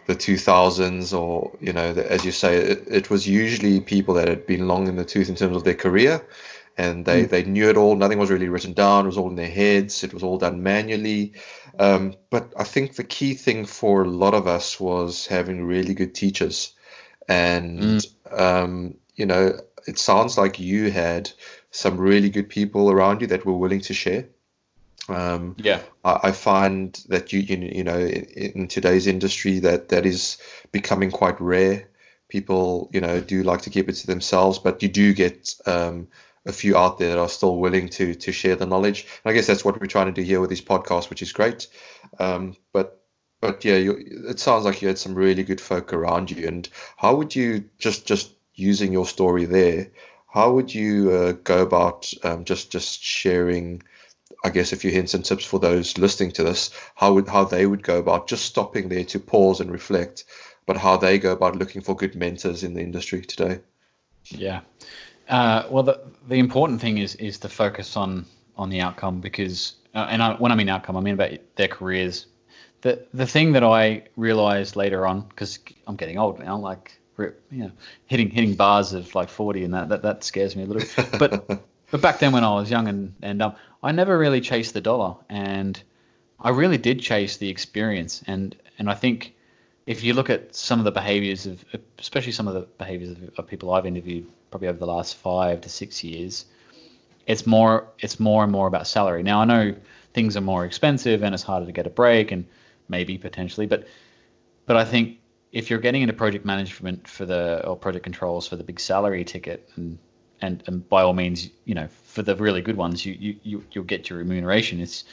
[0.07, 4.29] the 2000s, or you know, the, as you say, it, it was usually people that
[4.29, 6.27] had been long in the tooth in terms of their career,
[6.77, 7.31] and they, mm.
[7.31, 7.97] they knew it all.
[7.97, 9.05] Nothing was really written down.
[9.05, 10.05] It was all in their heads.
[10.05, 11.33] It was all done manually.
[11.79, 15.95] Um, but I think the key thing for a lot of us was having really
[15.95, 16.73] good teachers.
[17.29, 18.41] And, mm.
[18.41, 21.31] um, you know, it sounds like you had
[21.71, 24.27] some really good people around you that were willing to share.
[25.09, 29.91] Um, yeah, I, I, find that you, you you know in, in, today's industry that
[29.91, 30.39] that is
[30.73, 31.89] becoming quite rare.
[32.29, 36.09] People you know do like to keep it to themselves, but you do get um,
[36.47, 39.07] a few out there that are still willing to to share the knowledge.
[39.25, 41.33] And I guess that's what we're trying to do here with these podcasts, which is
[41.33, 41.67] great.
[42.19, 43.01] Um, but
[43.41, 46.47] but yeah, you, it sounds like you had some really good folk around you.
[46.47, 49.91] And how would you just just using your story there?
[50.27, 53.83] How would you uh, go about um, just just sharing?
[54.45, 57.45] I guess a few hints and tips for those listening to this, how would how
[57.45, 60.25] they would go about just stopping there to pause and reflect,
[60.67, 63.61] but how they go about looking for good mentors in the industry today.
[64.29, 64.61] Yeah,
[65.29, 69.75] uh, well, the the important thing is is to focus on on the outcome because,
[69.95, 72.27] uh, and I, when I mean outcome, I mean about their careers.
[72.83, 77.33] the the thing that I realized later on, because I'm getting old now, like you
[77.51, 77.73] know,
[78.07, 80.89] hitting hitting bars of like 40 and that that, that scares me a little.
[81.19, 81.47] But
[81.91, 84.81] but back then when I was young and and um, I never really chased the
[84.81, 85.81] dollar, and
[86.41, 88.23] I really did chase the experience.
[88.27, 89.35] And and I think
[89.87, 91.65] if you look at some of the behaviors of,
[91.99, 95.61] especially some of the behaviors of, of people I've interviewed, probably over the last five
[95.63, 96.47] to six years,
[97.27, 99.23] it's more it's more and more about salary.
[99.23, 99.75] Now I know
[100.13, 102.47] things are more expensive and it's harder to get a break and
[102.89, 103.87] maybe potentially, but
[104.67, 105.19] but I think
[105.53, 109.25] if you're getting into project management for the or project controls for the big salary
[109.25, 109.99] ticket and
[110.41, 113.65] and, and by all means you know for the really good ones you you, you
[113.71, 115.05] you'll get your remuneration it's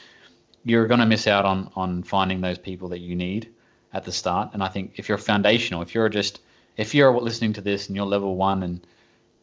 [0.64, 3.48] you're going to miss out on on finding those people that you need
[3.92, 4.50] at the start.
[4.52, 6.40] And i think if you're foundational if you're just
[6.76, 8.86] if you're listening to this and you're level one and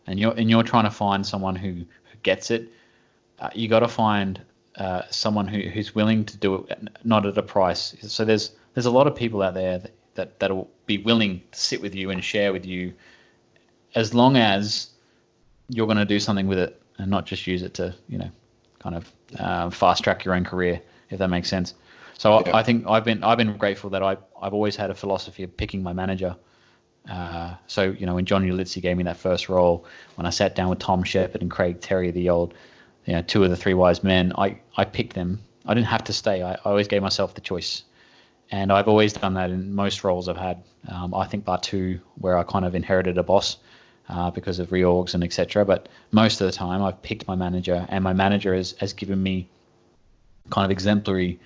[0.07, 2.69] and you're and you're trying to find someone who, who gets it
[3.39, 4.41] uh, you got to find
[4.75, 7.95] uh, someone who, who's willing to do it not at a price.
[8.01, 11.59] So there's there's a lot of people out there that, that that'll be willing to
[11.59, 12.93] sit with you and share with you
[13.95, 14.89] as long as
[15.67, 18.29] you're going to do something with it and not just use it to you know
[18.79, 21.73] kind of uh, fast track your own career if that makes sense.
[22.17, 22.51] So yeah.
[22.51, 25.43] I, I, think I've been I've been grateful that I I've always had a philosophy
[25.43, 26.35] of picking my manager
[27.09, 30.55] uh, so you know when John Ulitzi gave me that first role when I sat
[30.55, 32.53] down with Tom Shepard and Craig Terry the old
[33.05, 36.03] you know two of the three wise men I I picked them I didn't have
[36.05, 37.83] to stay I, I always gave myself the choice
[38.51, 40.63] and I've always done that in most roles I've had.
[40.87, 43.57] Um, I think bar two, where I kind of inherited a boss
[44.07, 45.65] uh, because of reorgs and etc.
[45.65, 49.21] But most of the time, I've picked my manager, and my manager has, has given
[49.21, 49.47] me
[50.49, 51.39] kind of exemplary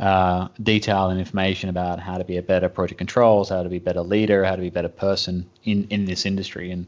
[0.00, 3.76] uh, detail and information about how to be a better project controls, how to be
[3.76, 6.70] a better leader, how to be a better person in, in this industry.
[6.70, 6.86] And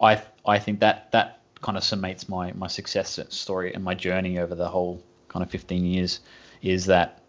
[0.00, 4.38] I I think that that kind of summates my my success story and my journey
[4.38, 6.20] over the whole kind of 15 years
[6.62, 7.20] is that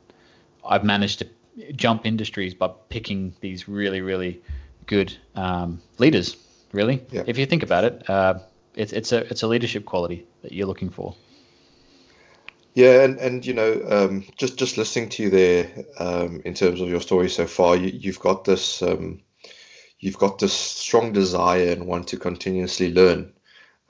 [0.64, 1.28] I've managed to
[1.76, 4.42] jump industries by picking these really, really
[4.86, 6.38] good um, leaders.
[6.74, 7.24] Really, yeah.
[7.26, 8.40] if you think about it, uh,
[8.76, 11.16] it's it's a it's a leadership quality that you're looking for.
[12.78, 16.80] Yeah, and and you know, um, just just listening to you there, um, in terms
[16.80, 19.20] of your story so far, you, have got this, um,
[20.00, 23.34] you've got this strong desire and want to continuously learn,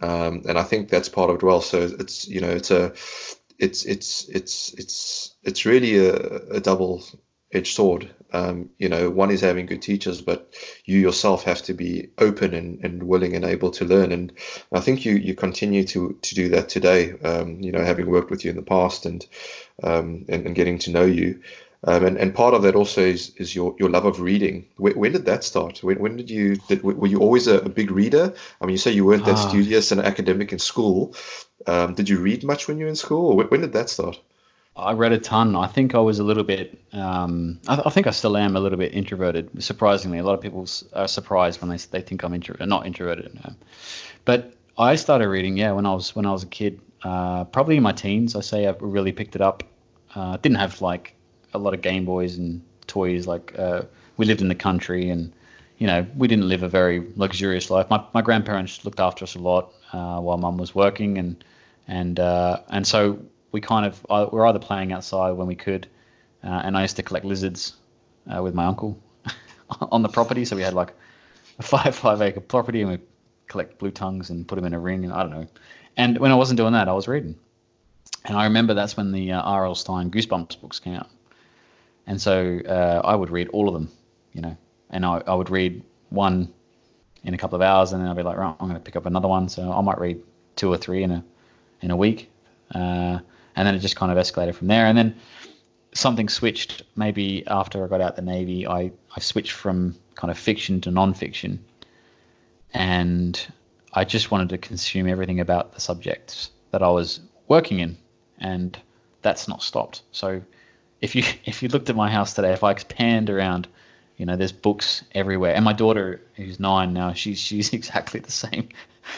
[0.01, 1.59] um, and I think that's part of it well.
[1.59, 2.93] So it's you know, it's a,
[3.59, 7.03] it's it's it's it's it's really a, a double
[7.51, 8.09] edged sword.
[8.33, 12.53] Um, you know, one is having good teachers, but you yourself have to be open
[12.53, 14.11] and, and willing and able to learn.
[14.11, 14.33] And
[14.71, 17.13] I think you you continue to to do that today.
[17.23, 19.25] Um, you know, having worked with you in the past and
[19.81, 21.41] um, and, and, getting to know you.
[21.83, 24.65] Um, and, and part of that also is, is your, your love of reading.
[24.77, 25.83] When, when did that start?
[25.83, 28.33] When, when did you did, were you always a, a big reader?
[28.59, 29.49] I mean, you say you weren't that ah.
[29.49, 31.15] studious and academic in school.
[31.67, 34.19] Um, did you read much when you were in school, when did that start?
[34.77, 35.55] I read a ton.
[35.55, 36.79] I think I was a little bit.
[36.93, 39.63] Um, I, I, think I still am a little bit introverted.
[39.63, 43.37] Surprisingly, a lot of people are surprised when they they think I'm intro, not introverted.
[44.25, 46.79] But I started reading, yeah, when I was when I was a kid.
[47.03, 49.63] Uh, probably in my teens, I say I really picked it up.
[50.13, 51.15] Uh, didn't have like
[51.53, 53.27] a lot of Game Boys and toys.
[53.27, 53.83] Like uh,
[54.17, 55.33] we lived in the country, and
[55.79, 57.89] you know we didn't live a very luxurious life.
[57.89, 61.43] My my grandparents looked after us a lot uh, while Mum was working, and
[61.87, 63.19] and uh, and so
[63.51, 65.87] we kind of uh, we were either playing outside when we could,
[66.43, 67.75] uh, and I used to collect lizards
[68.33, 68.99] uh, with my uncle
[69.81, 70.45] on the property.
[70.45, 70.93] So we had like
[71.59, 72.99] a five five acre property, and we
[73.47, 75.47] collect blue tongues and put them in a ring, and I don't know.
[75.95, 77.35] And when I wasn't doing that, I was reading,
[78.25, 79.75] and I remember that's when the uh, R.L.
[79.75, 81.09] Stine Goosebumps books came out,
[82.05, 83.89] and so uh, I would read all of them,
[84.33, 84.57] you know,
[84.89, 86.53] and I, I would read one
[87.23, 88.95] in a couple of hours, and then I'd be like, right, I'm going to pick
[88.95, 89.49] up another one.
[89.49, 90.21] So I might read
[90.55, 91.23] two or three in a
[91.81, 92.31] in a week.
[92.73, 93.19] Uh,
[93.57, 94.85] and then it just kind of escalated from there.
[94.85, 95.15] And then
[95.93, 96.83] something switched.
[96.95, 100.91] Maybe after I got out the navy, I I switched from kind of fiction to
[100.91, 101.65] non-fiction,
[102.73, 103.47] and
[103.91, 107.97] I just wanted to consume everything about the subjects that I was working in,
[108.37, 108.79] and
[109.23, 110.03] that's not stopped.
[110.11, 110.41] So
[111.01, 113.67] if you if you looked at my house today, if I expand around,
[114.17, 115.55] you know, there's books everywhere.
[115.55, 118.69] And my daughter, who's nine now, she's she's exactly the same.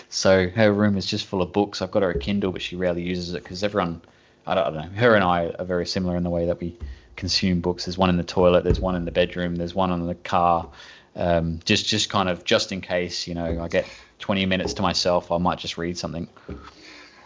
[0.08, 1.82] So her room is just full of books.
[1.82, 4.02] I've got her a Kindle, but she rarely uses it because everyone
[4.49, 4.99] I don't, I don't, know.
[4.99, 6.77] Her and I are very similar in the way that we
[7.15, 7.85] consume books.
[7.85, 8.63] There's one in the toilet.
[8.63, 9.55] There's one in the bedroom.
[9.55, 10.69] There's one on the car.
[11.15, 13.85] Um, just just kind of just in case, you know, I get
[14.19, 16.27] 20 minutes to myself, I might just read something.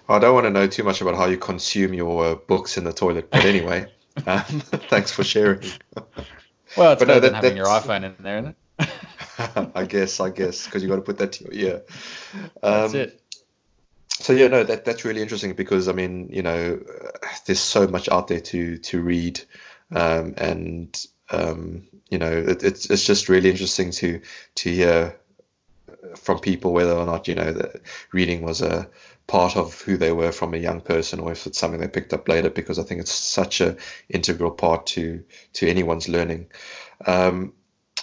[0.10, 2.84] I don't want to know too much about how you consume your uh, books in
[2.84, 3.90] the toilet, but anyway,
[4.28, 4.44] um,
[4.90, 5.62] thanks for sharing.
[6.76, 8.90] Well, it's but better no, that, than having your iPhone in there, isn't it?
[9.76, 11.82] I guess, I guess, because you got to put that to your ear.
[12.34, 13.23] Um, That's it
[14.20, 16.80] so yeah, no, that that's really interesting because I mean, you know,
[17.46, 19.42] there's so much out there to to read,
[19.92, 24.22] um, and um, you know, it, it's it's just really interesting to
[24.56, 25.20] to hear
[26.16, 28.88] from people whether or not you know that reading was a
[29.26, 32.14] part of who they were from a young person or if it's something they picked
[32.14, 33.78] up later because I think it's such a
[34.10, 35.24] integral part to
[35.54, 36.48] to anyone's learning.
[37.06, 37.54] Um,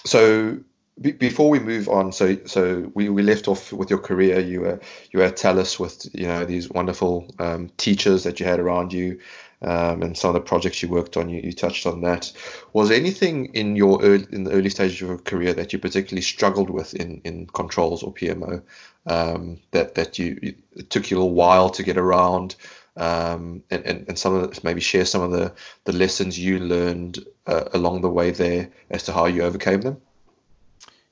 [0.04, 0.58] so
[1.00, 4.38] before we move on, so so we, we left off with your career.
[4.38, 8.44] You were you were at Thales with you know these wonderful um, teachers that you
[8.44, 9.18] had around you,
[9.62, 11.30] um, and some of the projects you worked on.
[11.30, 12.30] You, you touched on that.
[12.74, 15.78] Was there anything in your early, in the early stages of your career that you
[15.78, 18.62] particularly struggled with in, in controls or PMO
[19.06, 22.56] um, that that you it took you a little while to get around?
[22.96, 26.58] Um, and, and, and some of the, maybe share some of the, the lessons you
[26.58, 30.02] learned uh, along the way there as to how you overcame them.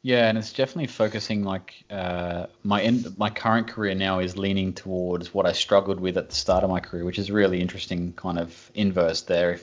[0.08, 4.72] Yeah, and it's definitely focusing like uh, my end, my current career now is leaning
[4.72, 8.14] towards what I struggled with at the start of my career, which is really interesting,
[8.14, 9.60] kind of inverse there.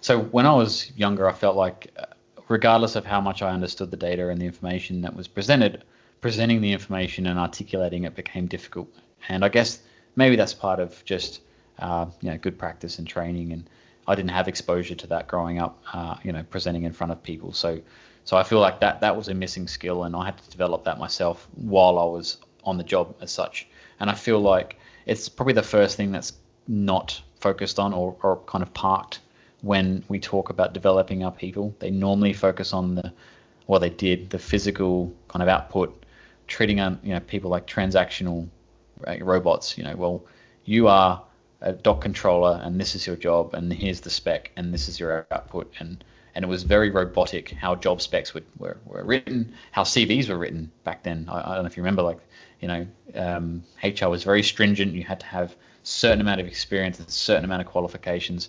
[0.00, 2.06] So when I was younger, I felt like, uh,
[2.48, 5.84] regardless of how much I understood the data and the information that was presented,
[6.20, 8.88] presenting the information and articulating it became difficult.
[9.28, 9.78] And I guess
[10.16, 11.40] maybe that's part of just
[11.78, 13.52] uh, you know good practice and training.
[13.52, 13.70] And
[14.08, 17.22] I didn't have exposure to that growing up, uh, you know, presenting in front of
[17.22, 17.52] people.
[17.52, 17.80] So
[18.24, 20.84] so I feel like that that was a missing skill, and I had to develop
[20.84, 23.68] that myself while I was on the job as such.
[24.00, 26.32] And I feel like it's probably the first thing that's
[26.66, 29.20] not focused on or, or kind of parked
[29.60, 31.74] when we talk about developing our people.
[31.78, 33.12] They normally focus on the,
[33.66, 36.04] well, they did the physical kind of output,
[36.46, 38.48] treating on you know people like transactional
[39.06, 39.76] uh, robots.
[39.76, 40.24] You know, well,
[40.64, 41.22] you are
[41.60, 44.98] a doc controller, and this is your job, and here's the spec, and this is
[44.98, 46.02] your output, and
[46.34, 50.36] and it was very robotic how job specs would, were, were written, how CVs were
[50.36, 51.28] written back then.
[51.28, 52.18] I, I don't know if you remember, like,
[52.60, 54.94] you know, um, HR was very stringent.
[54.94, 58.48] You had to have certain amount of experience and certain amount of qualifications,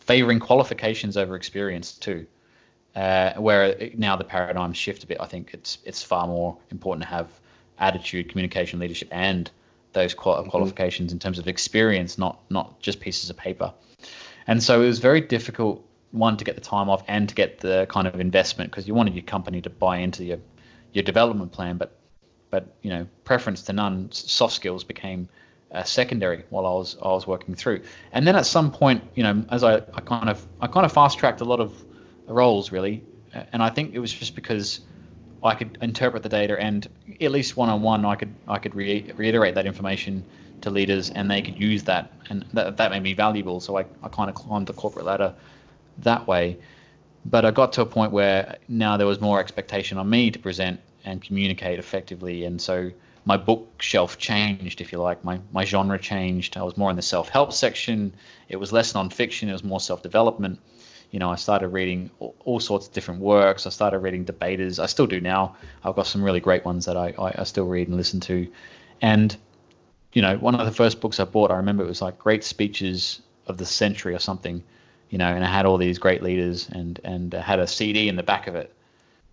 [0.00, 2.26] favoring qualifications over experience too.
[2.94, 5.16] Uh, where now the paradigm shift a bit.
[5.18, 7.28] I think it's it's far more important to have
[7.78, 9.50] attitude, communication, leadership, and
[9.94, 10.50] those mm-hmm.
[10.50, 13.72] qualifications in terms of experience, not not just pieces of paper.
[14.46, 17.58] And so it was very difficult one to get the time off and to get
[17.58, 20.38] the kind of investment because you wanted your company to buy into your
[20.92, 21.96] your development plan, but
[22.50, 24.10] but you know preference to none.
[24.12, 25.28] Soft skills became
[25.72, 29.22] uh, secondary while I was I was working through, and then at some point, you
[29.22, 31.72] know, as I, I kind of I kind of fast tracked a lot of
[32.26, 33.02] roles really,
[33.52, 34.80] and I think it was just because
[35.42, 36.88] I could interpret the data and
[37.20, 40.24] at least one on one I could I could re- reiterate that information
[40.60, 43.58] to leaders and they could use that and that, that made me valuable.
[43.60, 45.34] So I, I kind of climbed the corporate ladder
[45.98, 46.58] that way.
[47.24, 50.38] But I got to a point where now there was more expectation on me to
[50.38, 52.90] present and communicate effectively, and so
[53.24, 55.24] my bookshelf changed, if you like.
[55.24, 56.56] My my genre changed.
[56.56, 58.14] I was more in the self help section.
[58.48, 59.48] It was less nonfiction.
[59.48, 60.58] It was more self development.
[61.12, 63.66] You know, I started reading all, sorts of different works.
[63.66, 64.78] I started reading debaters.
[64.78, 65.56] I still do now.
[65.84, 68.50] I've got some really great ones that I, I, I still read and listen to.
[69.02, 69.36] And,
[70.14, 72.44] you know, one of the first books I bought, I remember it was like Great
[72.44, 74.64] Speeches of the Century or something
[75.12, 78.08] you know, and I had all these great leaders and and uh, had a CD
[78.08, 78.74] in the back of it,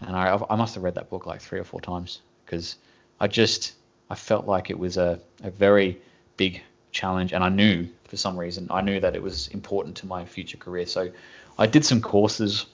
[0.02, 2.76] and I I must have read that book like three or four times because
[3.22, 3.74] I just
[4.10, 5.98] I felt like it was a a very
[6.36, 6.62] big
[6.92, 10.26] challenge, and I knew for some reason I knew that it was important to my
[10.26, 10.86] future career.
[10.86, 11.10] So
[11.58, 12.66] I did some courses,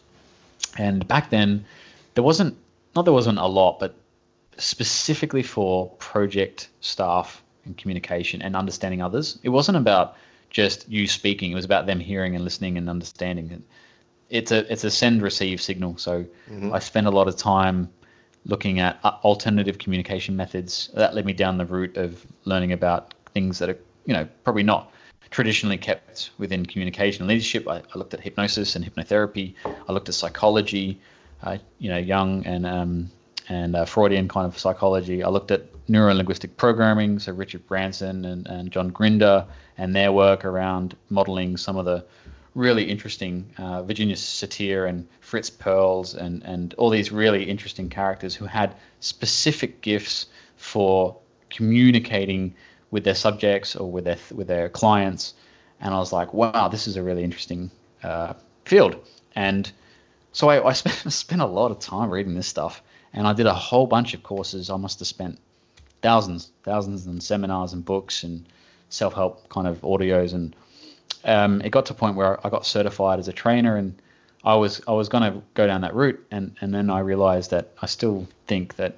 [0.79, 1.63] and back then
[2.15, 2.57] there wasn't
[2.95, 3.93] not there wasn't a lot, but
[4.57, 9.37] specifically for project staff and communication and understanding others.
[9.43, 10.17] It wasn't about
[10.55, 11.51] just you speaking.
[11.51, 13.61] It was about them hearing and listening and understanding.
[14.29, 15.97] It's a it's a send receive signal.
[15.97, 16.71] So mm-hmm.
[16.71, 17.89] I spent a lot of time
[18.45, 20.89] looking at uh, alternative communication methods.
[20.93, 24.63] That led me down the route of learning about things that are you know probably
[24.63, 24.93] not
[25.29, 27.67] traditionally kept within communication and leadership.
[27.67, 29.55] I, I looked at hypnosis and hypnotherapy.
[29.65, 31.01] I looked at psychology,
[31.43, 33.11] uh, you know, Jung and um,
[33.49, 35.23] and uh, Freudian kind of psychology.
[35.23, 39.45] I looked at neurolinguistic programming, so Richard Bandler and, and John Grinder
[39.77, 42.05] and their work around modeling some of the
[42.55, 48.33] really interesting uh, Virginia Satir and Fritz Perls and, and all these really interesting characters
[48.33, 51.17] who had specific gifts for
[51.49, 52.55] communicating
[52.91, 55.33] with their subjects or with their with their clients.
[55.81, 57.69] And I was like, wow, this is a really interesting
[58.01, 58.95] uh, field.
[59.35, 59.69] And
[60.31, 62.81] so I, I spent, spent a lot of time reading this stuff,
[63.15, 64.69] and I did a whole bunch of courses.
[64.69, 65.39] I must have spent
[66.01, 68.45] thousands, thousands, and seminars and books and
[68.89, 70.55] self-help kind of audios, and
[71.23, 73.99] um, it got to a point where I got certified as a trainer, and
[74.43, 77.51] I was I was going to go down that route, and and then I realized
[77.51, 78.97] that I still think that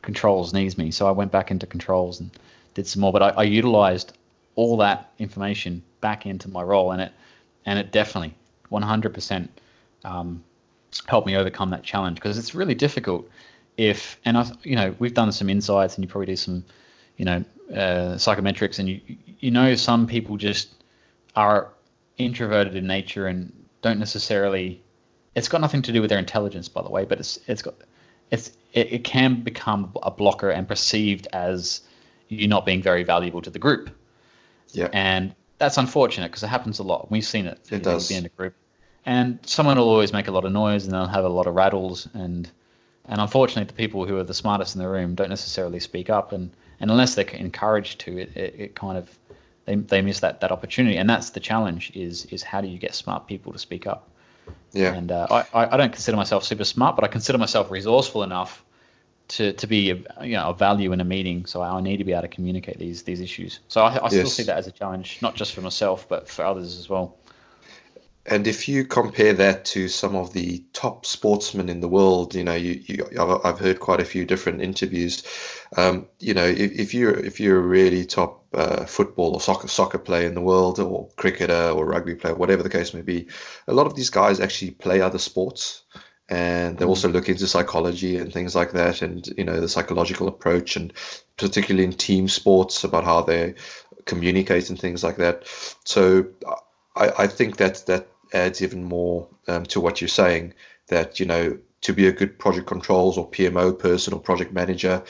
[0.00, 2.30] controls needs me, so I went back into controls and
[2.74, 4.16] did some more, but I, I utilized
[4.54, 7.12] all that information back into my role, and it
[7.66, 8.32] and it definitely
[8.70, 9.48] 100%
[10.04, 10.42] um,
[11.06, 13.28] helped me overcome that challenge because it's really difficult
[13.76, 16.64] if and I you know we've done some insights and you probably do some
[17.16, 19.00] you know uh, psychometrics and you
[19.40, 20.72] you know some people just
[21.34, 21.68] are
[22.16, 23.52] introverted in nature and
[23.82, 24.82] don't necessarily
[25.34, 27.74] it's got nothing to do with their intelligence by the way but it's it's got
[28.30, 31.82] it's it, it can become a blocker and perceived as
[32.28, 33.90] you not being very valuable to the group.
[34.72, 34.88] Yeah.
[34.92, 37.10] And that's unfortunate because it happens a lot.
[37.10, 38.10] We've seen it it does.
[38.10, 38.54] in a group.
[39.04, 41.54] And someone will always make a lot of noise and they'll have a lot of
[41.54, 42.50] rattles and
[43.08, 46.32] and unfortunately the people who are the smartest in the room don't necessarily speak up.
[46.32, 46.50] And
[46.80, 49.18] and unless they're encouraged to it, it, it kind of
[49.64, 50.96] they, they miss that that opportunity.
[50.96, 54.08] And that's the challenge is is how do you get smart people to speak up?
[54.72, 54.90] Yeah.
[54.94, 58.64] And uh, I, I don't consider myself super smart but i consider myself resourceful enough
[59.28, 61.46] to, to be a, you know a value in a meeting.
[61.46, 63.60] So i need to be able to communicate these these issues.
[63.68, 64.34] So i, I still Yes.
[64.34, 67.16] see that as a challenge not just for myself but for others as well
[68.28, 72.42] And if you compare that to some of the top sportsmen in the world, you
[72.42, 73.06] know, you, you
[73.44, 75.22] I've, heard quite a few different interviews.
[75.76, 79.68] Um, you know, if, if you're if you're a really top uh, football or soccer
[79.68, 83.28] soccer player in the world, or cricketer or rugby player, whatever the case may be,
[83.68, 85.82] a lot of these guys actually play other sports,
[86.28, 90.26] and they also look into psychology and things like that, and you know the psychological
[90.26, 90.92] approach, and
[91.36, 93.54] particularly in team sports about how they
[94.04, 95.44] communicate and things like that.
[95.84, 96.26] So
[96.96, 100.54] I, I think that that adds even more um, to what you're saying.
[100.88, 105.02] That you know to be a good project controls or PMO person or project manager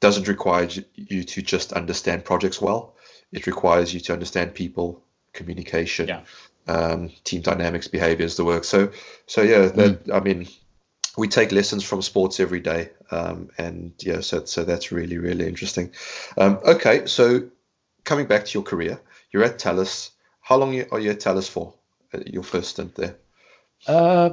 [0.00, 2.94] doesn't require you- to just understand projects well.
[3.32, 5.02] It requires you to understand people,
[5.32, 6.20] communication, Yeah.
[6.68, 8.64] um, team dynamics, behaviors, the work.
[8.64, 8.90] So
[9.26, 10.48] so yeah, that I mean
[11.16, 15.46] we take lessons from sports every day, um, and yeah, so so that's really really
[15.48, 15.90] interesting.
[16.36, 17.48] Um, okay, so
[18.04, 19.00] coming back to your career,
[19.32, 20.10] you're at Thales.
[20.40, 21.74] How long are you at Thales for?
[22.26, 23.16] Your first stint there.
[23.86, 24.30] Uh,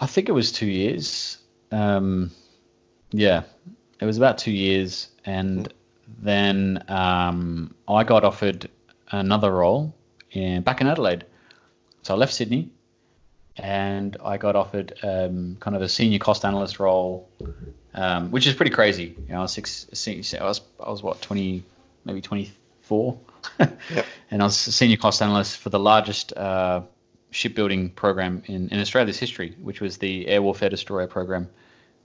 [0.00, 1.38] I think it was two years.
[1.70, 2.30] Um,
[3.12, 3.42] yeah,
[4.00, 5.72] it was about two years, and
[6.18, 8.68] then um, I got offered
[9.10, 9.94] another role
[10.30, 11.24] in back in Adelaide.
[12.02, 12.70] So I left Sydney,
[13.56, 17.28] and I got offered um, kind of a senior cost analyst role,
[17.94, 19.14] um, which is pretty crazy.
[19.26, 21.62] You know, I was six, six, I was I was what twenty,
[22.04, 22.52] maybe twenty
[22.82, 23.18] four,
[23.58, 26.32] and I was a senior cost analyst for the largest.
[26.32, 26.82] Uh,
[27.30, 31.48] shipbuilding program in, in Australia's history, which was the Air Warfare Destroyer program,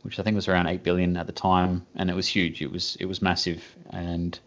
[0.03, 2.61] which I think was around eight billion at the time, and it was huge.
[2.61, 4.37] It was it was massive and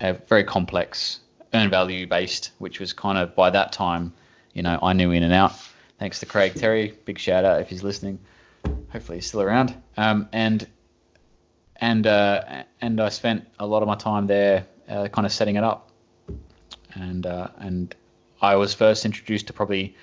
[0.00, 1.20] uh, very complex,
[1.54, 4.12] earn value based, which was kind of by that time,
[4.52, 5.52] you know, I knew in and out.
[5.98, 8.18] Thanks to Craig Terry, big shout out if he's listening.
[8.90, 9.74] Hopefully he's still around.
[9.96, 10.66] Um, and
[11.76, 15.56] and uh, and I spent a lot of my time there, uh, kind of setting
[15.56, 15.90] it up,
[16.94, 17.94] and uh, and
[18.42, 19.94] I was first introduced to probably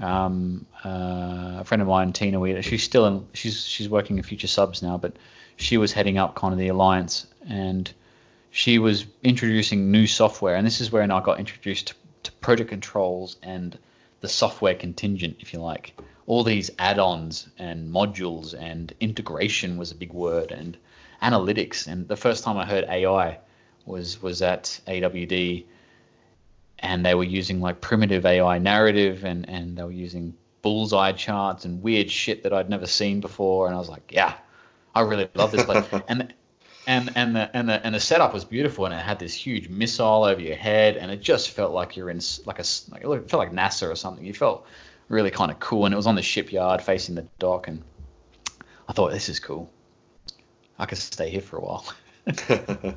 [0.00, 2.62] um, uh, a friend of mine, Tina Weir.
[2.62, 3.26] She's still in.
[3.34, 5.16] She's she's working in Future Subs now, but
[5.56, 7.92] she was heading up kind of the alliance, and
[8.50, 10.56] she was introducing new software.
[10.56, 11.94] And this is where I got introduced to,
[12.24, 13.78] to project controls and
[14.22, 15.94] the software contingent, if you like.
[16.26, 20.78] All these add-ons and modules and integration was a big word, and
[21.22, 21.86] analytics.
[21.86, 23.38] And the first time I heard AI
[23.84, 25.64] was was at AWD
[26.82, 31.64] and they were using like primitive AI narrative and, and they were using bullseye charts
[31.64, 33.66] and weird shit that I'd never seen before.
[33.66, 34.34] And I was like, yeah,
[34.94, 35.84] I really love this place.
[36.08, 36.34] and
[36.86, 39.68] and and the and the and the setup was beautiful and it had this huge
[39.68, 43.30] missile over your head and it just felt like you're in like a like it
[43.30, 44.24] felt like NASA or something.
[44.24, 44.66] You felt
[45.08, 47.82] really kind of cool and it was on the shipyard facing the dock and
[48.88, 49.70] I thought this is cool.
[50.78, 51.84] I could stay here for a while.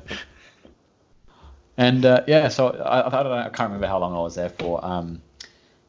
[1.78, 4.34] And uh, yeah, so I, I don't know, I can't remember how long I was
[4.34, 4.82] there for.
[4.84, 5.20] Um,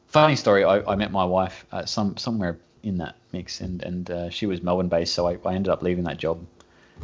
[0.06, 4.10] funny story, I, I met my wife uh, some somewhere in that mix, and and
[4.10, 6.44] uh, she was Melbourne based, so I, I ended up leaving that job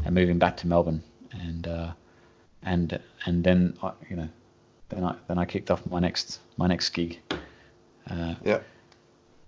[0.04, 1.92] and moving back to Melbourne, and uh,
[2.62, 4.28] and and then I, you know,
[4.90, 7.20] then I then I kicked off my next my next gig.
[8.10, 8.58] Uh, Yeah.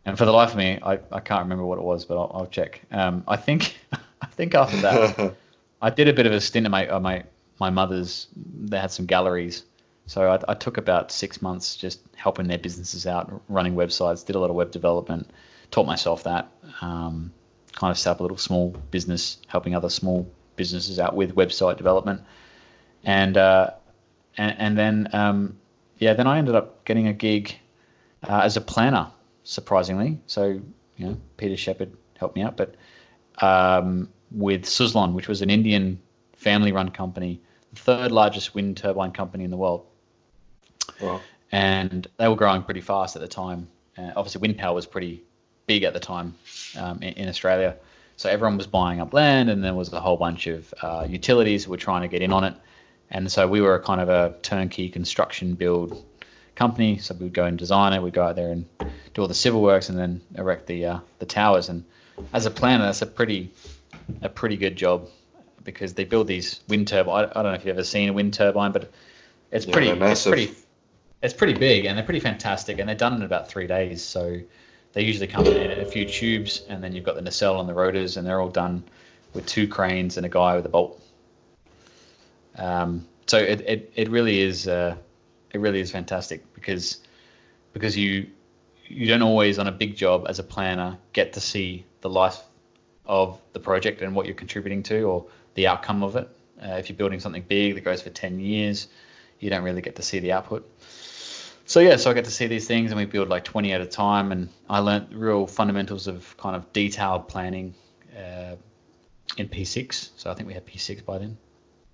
[0.07, 2.31] and for the life of me, I, I can't remember what it was, but I'll,
[2.33, 2.81] I'll check.
[2.91, 3.77] Um, I think
[4.23, 5.35] I think after that.
[5.83, 7.23] I did a bit of a stint at my uh, my
[7.59, 8.29] my mother's.
[8.35, 9.65] They had some galleries,
[10.07, 14.25] so I, I took about six months just helping their businesses out, running websites.
[14.25, 15.31] Did a lot of web development.
[15.71, 16.51] Taught myself that.
[16.81, 17.33] Um,
[17.75, 21.77] kind of set up a little small business, helping other small businesses out with website
[21.77, 22.23] development,
[23.05, 23.71] and uh,
[24.37, 25.59] and, and then um,
[25.99, 27.55] yeah, then I ended up getting a gig
[28.23, 29.09] uh, as a planner,
[29.45, 30.21] surprisingly.
[30.27, 30.61] So
[30.97, 32.75] you know, Peter Shepard helped me out, but
[33.41, 36.01] um, with Suzlon, which was an Indian
[36.37, 37.46] family-run company, the
[37.77, 39.87] third largest wind turbine company in the world,
[41.01, 41.23] Well,
[41.53, 43.69] and they were growing pretty fast at the time.
[43.97, 45.23] Uh, obviously, wind power was pretty
[45.67, 46.35] big at the time
[46.79, 47.77] um, in, in, Australia.
[48.17, 51.65] So everyone was buying up land, and there was a whole bunch of uh, utilities
[51.65, 52.55] who were trying to get in on it.
[53.11, 56.05] And so we were kind of a turnkey construction build
[56.55, 56.99] company.
[56.99, 58.67] So we'd go and design it, we'd go out there and
[59.15, 61.69] do all the civil works, and then erect the uh, the towers.
[61.69, 61.85] And
[62.33, 63.53] as a planner, that's a pretty
[64.23, 65.09] a pretty good job
[65.67, 67.33] because they build these wind turbines.
[67.35, 68.91] I, don't know if you've ever seen a wind turbine, but
[69.51, 70.55] it's yeah, pretty it's pretty
[71.23, 74.03] it's pretty big and they're pretty fantastic and they're done in about three days.
[74.03, 74.41] So
[74.93, 77.75] they usually come in a few tubes and then you've got the nacelle and the
[77.75, 78.85] rotors and they're all done
[79.35, 81.03] with two cranes and a guy with a bolt.
[82.57, 84.97] Um, so it, it, it really is uh,
[85.53, 87.01] it really is fantastic because
[87.73, 88.29] because you
[88.87, 92.41] you don't always on a big job as a planner get to see the life
[93.05, 96.29] of the project and what you're contributing to or the outcome of it.
[96.63, 98.87] Uh, if you're building something big that goes for 10 years,
[99.41, 100.71] you don't really get to see the output.
[101.65, 103.81] So yeah, so I get to see these things and we build like 20 at
[103.81, 107.75] a time and I learned real fundamentals of kind of detailed planning
[108.17, 108.55] uh,
[109.37, 110.11] in P6.
[110.17, 111.37] So I think we had P6 by then.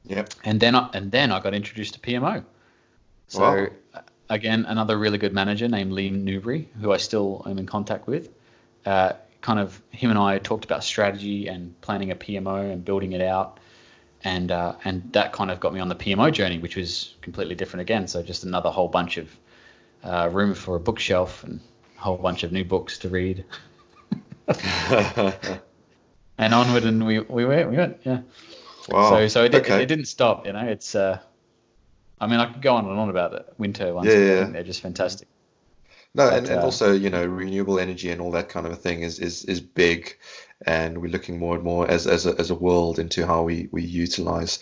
[0.04, 0.34] Yep.
[0.44, 2.44] And then I, and then I got introduced to PMO.
[3.28, 3.68] So wow.
[4.28, 8.28] again, another really good manager named Lee Newbury, who I still am in contact with.
[8.84, 9.12] Uh,
[9.42, 13.20] kind of him and I talked about strategy and planning a PMO and building it
[13.20, 13.58] out,
[14.24, 17.54] and uh, and that kind of got me on the PMO journey, which was completely
[17.54, 18.08] different again.
[18.08, 19.28] So just another whole bunch of
[20.02, 21.60] uh, room for a bookshelf and
[21.98, 23.44] a whole bunch of new books to read.
[26.38, 28.20] and onward, and we we went, we went, yeah.
[28.88, 29.10] Wow.
[29.10, 29.76] So so it, okay.
[29.76, 30.46] it, it, didn't stop.
[30.46, 30.94] You know, it's.
[30.94, 31.18] Uh,
[32.20, 33.52] I mean, I could go on and on about it.
[33.58, 34.06] Winter ones.
[34.06, 34.44] Yeah, yeah.
[34.44, 35.26] they're just fantastic.
[36.14, 38.72] No, but, and, and uh, also you know renewable energy and all that kind of
[38.72, 40.16] a thing is is is big,
[40.66, 43.68] and we're looking more and more as as a, as a world into how we
[43.72, 44.58] we utilize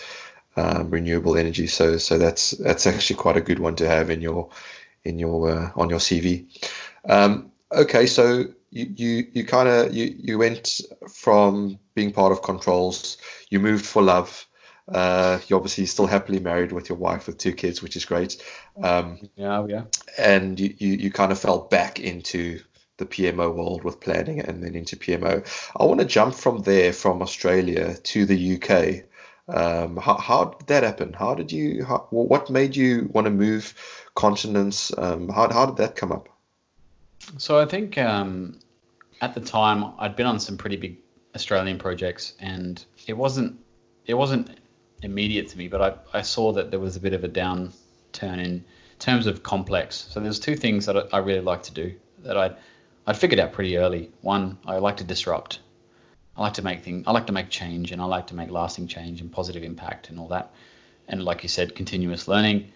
[0.57, 1.67] um, renewable energy.
[1.67, 4.51] So so that's that's actually quite a good one to have in your
[5.05, 6.47] in your uh, on your CV.
[7.09, 10.81] Um, okay, so you you, you kind of you you went
[11.13, 13.17] from being part of controls,
[13.51, 14.47] you moved for love.
[14.91, 18.43] Uh, you're obviously still happily married with your wife with two kids, which is great.
[18.83, 19.83] Um, yeah, yeah.
[20.19, 22.61] And you, you, you kind of fell back into
[23.01, 25.45] the PMO world with planning and then into PMO.
[25.79, 29.05] I want to jump from there, from Australia to the UK.
[29.49, 31.13] Um, how, how did that happen?
[31.13, 33.75] How did you, how, what made you want to move
[34.15, 34.93] continents?
[34.97, 36.29] Um, how, how did that come up?
[37.39, 38.61] So I think um,
[39.21, 40.99] at the time I'd been on some pretty big
[41.35, 43.59] Australian projects and it wasn't,
[44.07, 44.60] it wasn't
[45.03, 48.39] immediate to me, but I, I saw that there was a bit of a downturn
[48.39, 48.65] in
[48.99, 50.07] terms of complex.
[50.11, 52.57] So there's two things that I really like to do that I'd
[53.07, 54.11] I'd figured out pretty early.
[54.21, 55.61] One, I like to disrupt.
[56.37, 57.05] I like to make things.
[57.07, 60.11] I like to make change, and I like to make lasting change and positive impact
[60.11, 60.53] and all that.
[61.09, 62.73] And like you said, continuous learning.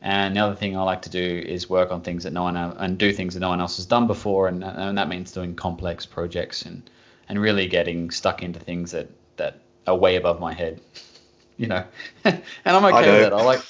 [0.00, 2.56] And the other thing I like to do is work on things that no one
[2.56, 5.54] and do things that no one else has done before, and, and that means doing
[5.54, 6.88] complex projects and
[7.28, 10.80] and really getting stuck into things that that are way above my head
[11.58, 11.84] you know,
[12.24, 13.32] and I'm okay with that.
[13.34, 13.60] I like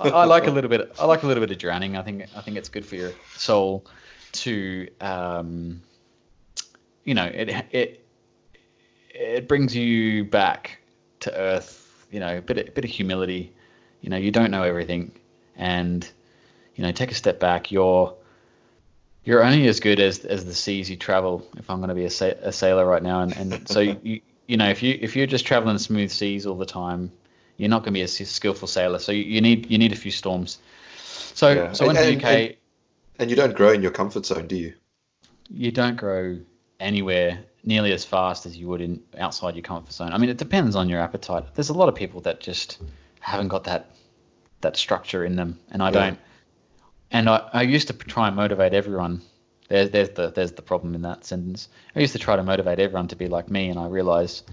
[0.00, 0.92] I, I, like a little bit.
[0.98, 1.96] I like a little bit of drowning.
[1.96, 3.84] I think I think it's good for your soul
[4.32, 5.82] to, um,
[7.04, 8.06] you know, it it
[9.10, 10.78] it brings you back
[11.20, 12.06] to earth.
[12.10, 13.52] You know, a bit of, bit of humility.
[14.00, 15.12] You know, you don't know everything,
[15.56, 16.08] and
[16.74, 17.70] you know, take a step back.
[17.70, 18.14] You're
[19.24, 21.46] you're only as good as as the seas you travel.
[21.56, 24.20] If I'm going to be a, sa- a sailor right now, and, and so you
[24.46, 27.12] you know if you if you're just traveling smooth seas all the time,
[27.62, 28.98] you're not going to be a skillful sailor.
[28.98, 30.58] So you, you need you need a few storms.
[30.96, 31.72] So yeah.
[31.72, 32.56] so in the UK, and,
[33.20, 34.74] and you don't grow in your comfort zone, do you?
[35.48, 36.40] You don't grow
[36.80, 40.12] anywhere nearly as fast as you would in outside your comfort zone.
[40.12, 41.54] I mean, it depends on your appetite.
[41.54, 42.82] There's a lot of people that just
[43.20, 43.92] haven't got that
[44.62, 45.92] that structure in them, and I yeah.
[45.92, 46.18] don't.
[47.12, 49.22] And I, I used to try and motivate everyone.
[49.68, 51.68] There's there's the there's the problem in that sentence.
[51.94, 54.50] I used to try to motivate everyone to be like me, and I realized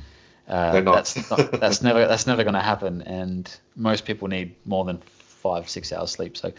[0.49, 4.83] uh, that's not, that's never that's never going to happen, and most people need more
[4.83, 6.35] than five six hours sleep.
[6.35, 6.51] So,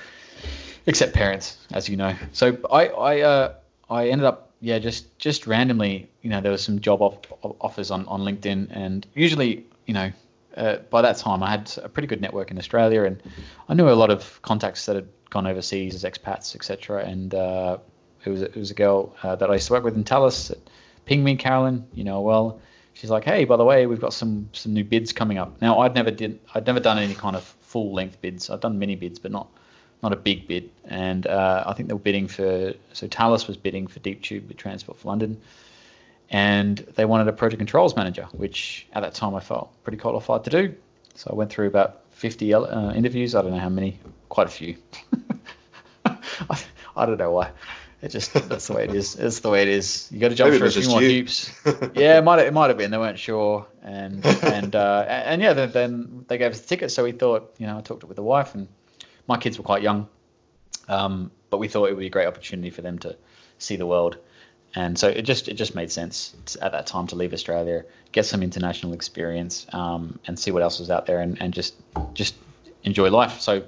[0.87, 2.15] except parents, as you know.
[2.33, 3.55] So I I uh,
[3.91, 7.19] I ended up yeah just just randomly you know there was some job off,
[7.61, 10.13] offers on on LinkedIn, and usually you know
[10.57, 13.21] uh, by that time I had a pretty good network in Australia, and
[13.69, 17.05] I knew a lot of contacts that had gone overseas as expats, etc.
[17.05, 17.79] And uh,
[18.25, 20.59] it was it was a girl uh, that I used to work with in that
[21.07, 22.61] pinged me, Carolyn, you know well
[22.95, 25.81] she's like, "Hey, by the way, we've got some some new bids coming up." Now,
[25.81, 28.51] I'd never did I'd never done any kind of full length bids.
[28.51, 29.49] I've done mini bids, but not
[30.03, 30.71] not a big bid.
[30.85, 34.49] And uh, I think they were bidding for so Thales was bidding for Deep Tube
[34.49, 35.41] with Transport for London,
[36.31, 40.45] and they wanted a project controls manager, which at that time I felt pretty qualified
[40.45, 40.75] to do.
[41.15, 43.35] So I went through about 50 uh, interviews.
[43.35, 44.77] I don't know how many, quite a few.
[46.05, 46.61] I,
[46.97, 47.51] I don't know why.
[48.03, 49.17] It just that's the way it is.
[49.17, 50.09] It's the way it is.
[50.11, 51.21] You got to jump Maybe through a few more you.
[51.21, 51.51] hoops.
[51.95, 52.91] yeah, it might have, it might have been.
[52.91, 56.91] They weren't sure, and and uh, and yeah, then, then they gave us the ticket.
[56.91, 58.69] So we thought, you know, I talked it with the wife, and
[59.27, 60.09] my kids were quite young,
[60.89, 63.17] um, but we thought it would be a great opportunity for them to
[63.59, 64.17] see the world,
[64.75, 67.85] and so it just it just made sense to- at that time to leave Australia,
[68.13, 71.75] get some international experience, um, and see what else was out there, and, and just
[72.15, 72.35] just
[72.83, 73.41] enjoy life.
[73.41, 73.63] So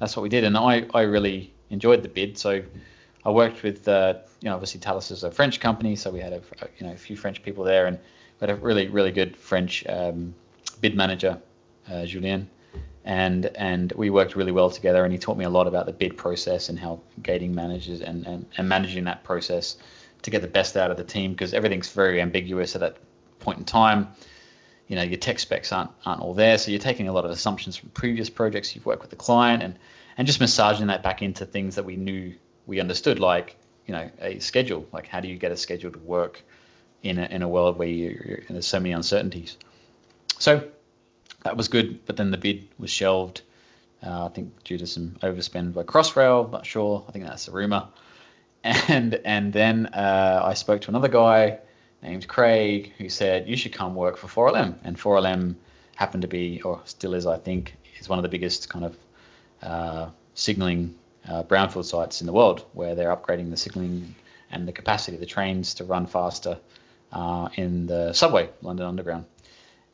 [0.00, 2.38] that's what we did, and I I really enjoyed the bid.
[2.38, 2.62] So
[3.24, 6.32] I worked with uh, you know obviously Thales is a French company, so we had
[6.32, 6.40] a
[6.78, 9.84] you know a few French people there, and we had a really really good French
[9.88, 10.34] um,
[10.80, 11.38] bid manager,
[11.90, 12.48] uh, Julien,
[13.04, 15.04] and and we worked really well together.
[15.04, 18.26] And he taught me a lot about the bid process and how gating managers and
[18.26, 19.76] and, and managing that process
[20.22, 22.96] to get the best out of the team because everything's very ambiguous at that
[23.40, 24.08] point in time.
[24.88, 27.30] You know, your tech specs aren't aren't all there, so you're taking a lot of
[27.32, 29.76] assumptions from previous projects you've worked with the client and
[30.16, 32.34] and just massaging that back into things that we knew
[32.68, 33.56] we understood, like
[33.86, 34.86] you know a schedule.
[34.92, 36.40] Like how do you get a schedule to work
[37.02, 39.56] in a, in a world where you, there's so many uncertainties?
[40.38, 40.68] So
[41.42, 43.42] that was good, but then the bid was shelved.
[44.06, 46.52] Uh, I think due to some overspend by Crossrail.
[46.52, 47.04] Not sure.
[47.08, 47.88] I think that's a rumor.
[48.62, 51.58] And and then uh, I spoke to another guy
[52.02, 54.74] named Craig who said you should come work for 4LM.
[54.84, 55.54] And 4LM
[55.94, 58.96] happened to be, or still is, I think, is one of the biggest kind of
[59.62, 60.96] uh, signaling
[61.28, 64.14] uh, brownfield sites in the world, where they're upgrading the signaling
[64.50, 66.58] and the capacity of the trains to run faster
[67.12, 69.26] uh, in the subway, London Underground.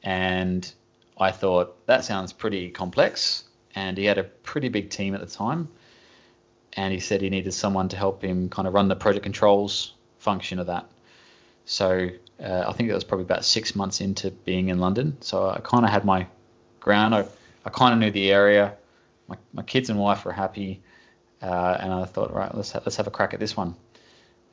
[0.03, 0.71] And
[1.19, 3.45] I thought that sounds pretty complex.
[3.75, 5.69] And he had a pretty big team at the time.
[6.75, 9.95] And he said he needed someone to help him kind of run the project controls
[10.19, 10.87] function of that.
[11.65, 12.11] So
[12.43, 15.17] uh, I think it was probably about six months into being in London.
[15.21, 16.27] So I kind of had my
[16.81, 17.15] ground.
[17.15, 17.27] I,
[17.65, 18.75] I kind of knew the area.
[19.29, 20.83] My, my kids and wife were happy.
[21.45, 23.77] Uh, and I thought, right, let's ha- let's have a crack at this one.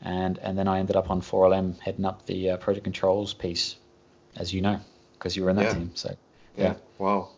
[0.01, 3.75] And and then I ended up on 4LM heading up the uh, project controls piece,
[4.35, 4.79] as you know,
[5.13, 5.73] because you were in that Yeah.
[5.75, 5.91] team.
[5.95, 6.15] So
[6.57, 6.75] Yeah.
[6.97, 7.29] Wow.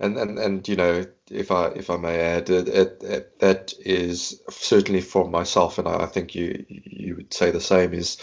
[0.00, 3.74] And and and you know, if I if I may add, it, it, it, that
[3.80, 7.92] is certainly for myself, and I, I think you you would say the same.
[7.94, 8.18] Is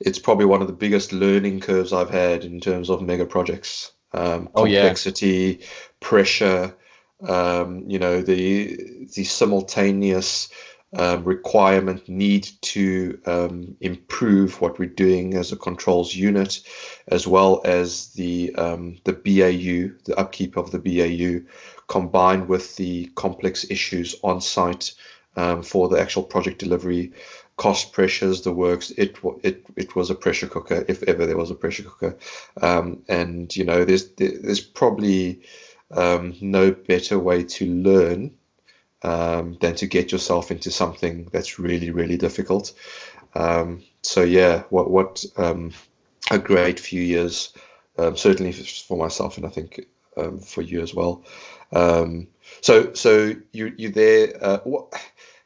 [0.00, 3.92] it's probably one of the biggest learning curves I've had in terms of mega projects.
[4.12, 4.82] Um, Oh, yeah.
[4.82, 5.62] complexity,
[6.00, 6.76] pressure,
[7.22, 10.48] um, you know, the the simultaneous
[10.96, 16.60] um, requirement need to um, improve what we're doing as a controls unit,
[17.08, 21.46] as well as the um, the BAU, the upkeep of the BAU,
[21.88, 24.94] combined with the complex issues on site
[25.36, 27.12] um, for the actual project delivery,
[27.56, 28.90] cost pressures, the works.
[28.90, 32.18] It it it was a pressure cooker, if ever there was a pressure cooker,
[32.60, 35.42] um, and you know, there's there's probably
[35.90, 38.34] um, no better way to learn
[39.02, 42.72] um, than to get yourself into something that's really, really difficult.
[43.34, 45.72] Um, so yeah, what what um,
[46.30, 47.52] a great few years,
[47.98, 49.86] um, certainly for myself, and I think
[50.42, 51.24] for you as well.
[52.60, 54.36] So so you you there?
[54.40, 54.92] Uh, what,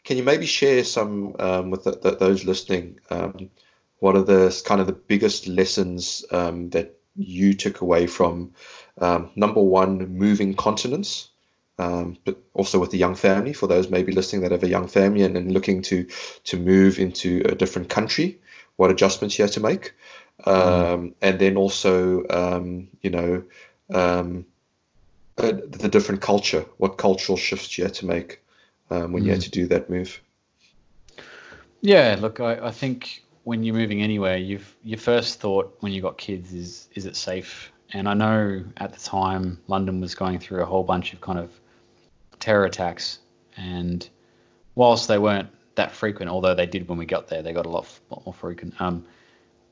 [0.05, 2.99] can you maybe share some um, with the, the, those listening?
[3.11, 3.51] Um,
[3.99, 8.53] what are the kind of the biggest lessons um, that you took away from
[9.01, 11.29] um, number one, moving continents?
[11.79, 14.89] um, but also with the young family for those maybe listening that have a young
[14.89, 16.07] family and, and looking to
[16.45, 18.39] to move into a different country
[18.77, 19.95] what adjustments you have to make
[20.45, 23.43] um, and then also um, you know
[23.95, 24.45] um,
[25.39, 28.43] uh, the different culture what cultural shifts you had to make
[28.91, 30.21] um, when you had to do that move
[31.81, 36.03] Yeah, look, I, I think when you're moving anywhere, you've your first thought when you
[36.03, 37.71] got kids is is it safe?
[37.93, 41.39] And I know at the time London was going through a whole bunch of kind
[41.39, 41.51] of
[42.39, 43.19] terror attacks,
[43.57, 44.07] and
[44.75, 47.69] whilst they weren't that frequent, although they did when we got there, they got a
[47.69, 48.79] lot, lot more frequent.
[48.81, 49.05] Um,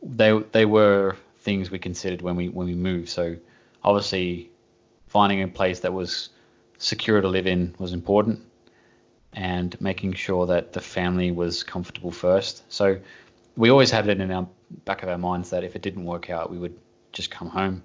[0.03, 3.09] they they were things we considered when we when we moved.
[3.09, 3.37] So
[3.85, 4.51] obviously,
[5.07, 6.31] finding a place that was
[6.79, 8.41] secure to live in was important
[9.33, 12.63] and making sure that the family was comfortable first.
[12.73, 12.99] So
[13.57, 14.49] we always had it in our
[14.85, 16.79] back of our minds that if it didn't work out, we would
[17.13, 17.83] just come home.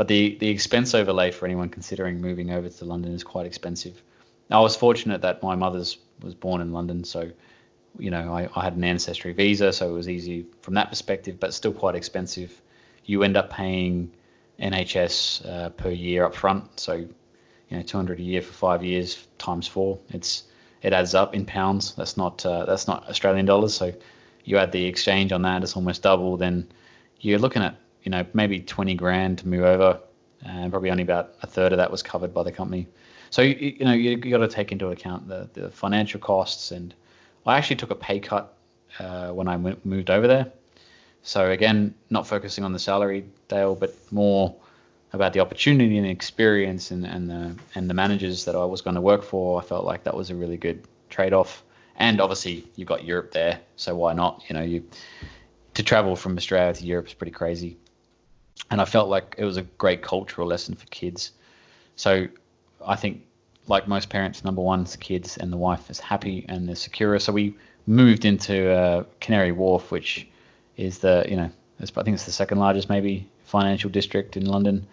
[0.00, 4.02] But the, the expense overlay for anyone considering moving over to London is quite expensive.
[4.50, 7.30] I was fortunate that my mother's was born in London, so
[7.98, 11.38] you know I, I had an ancestry visa, so it was easy from that perspective,
[11.38, 12.62] but still quite expensive.
[13.04, 14.10] You end up paying
[14.58, 17.06] NHS uh, per year up front, so you
[17.68, 19.98] know 200 a year for five years times four.
[20.08, 20.44] It's
[20.80, 21.94] it adds up in pounds.
[21.94, 23.74] That's not uh, that's not Australian dollars.
[23.74, 23.92] So
[24.46, 26.38] you add the exchange on that, it's almost double.
[26.38, 26.72] Then
[27.20, 30.00] you're looking at you know maybe 20 grand to move over,
[30.44, 32.88] and probably only about a third of that was covered by the company.
[33.30, 36.72] So you, you know you, you got to take into account the, the financial costs.
[36.72, 36.94] And
[37.46, 38.54] I actually took a pay cut
[38.98, 40.52] uh, when I moved over there.
[41.22, 44.56] So again, not focusing on the salary, Dale, but more
[45.12, 48.94] about the opportunity and experience and, and the and the managers that I was going
[48.94, 49.60] to work for.
[49.60, 51.62] I felt like that was a really good trade off.
[51.96, 54.42] And obviously, you've got Europe there, so why not?
[54.48, 54.84] You know, you
[55.74, 57.76] to travel from Australia to Europe is pretty crazy.
[58.70, 61.32] And I felt like it was a great cultural lesson for kids.
[61.96, 62.28] So
[62.84, 63.22] I think,
[63.66, 66.76] like most parents, number one is the kids, and the wife is happy and they're
[66.76, 67.18] secure.
[67.18, 70.26] So we moved into uh, Canary Wharf, which
[70.76, 74.86] is the you know I think it's the second largest maybe financial district in London,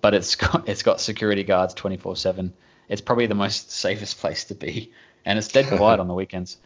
[0.00, 2.52] but it's got it's got security guards 24/7.
[2.88, 4.92] It's probably the most safest place to be,
[5.24, 6.58] and it's dead quiet on the weekends.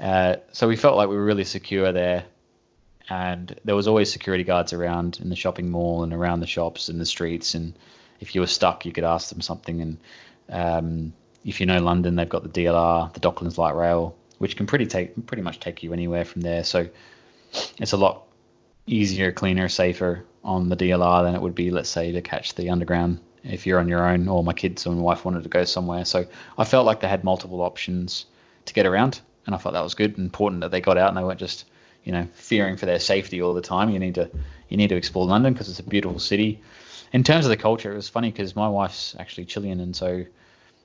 [0.00, 2.24] Uh, so we felt like we were really secure there,
[3.08, 6.88] and there was always security guards around in the shopping mall and around the shops
[6.88, 7.54] and the streets.
[7.54, 7.74] And
[8.20, 9.80] if you were stuck, you could ask them something.
[9.80, 9.98] And
[10.48, 11.12] um,
[11.44, 14.86] if you know London, they've got the DLR, the Docklands Light Rail, which can pretty
[14.86, 16.64] take pretty much take you anywhere from there.
[16.64, 16.88] So
[17.78, 18.24] it's a lot
[18.86, 22.70] easier, cleaner, safer on the DLR than it would be, let's say, to catch the
[22.70, 25.64] underground if you're on your own or my kids and my wife wanted to go
[25.64, 26.04] somewhere.
[26.04, 26.26] So
[26.56, 28.26] I felt like they had multiple options
[28.64, 31.08] to get around, and I thought that was good and important that they got out
[31.08, 31.66] and they weren't just,
[32.04, 33.90] you know, fearing for their safety all the time.
[33.90, 34.30] You need to
[34.68, 36.62] you need to explore London because it's a beautiful city.
[37.12, 40.24] In terms of the culture, it was funny because my wife's actually Chilean, and so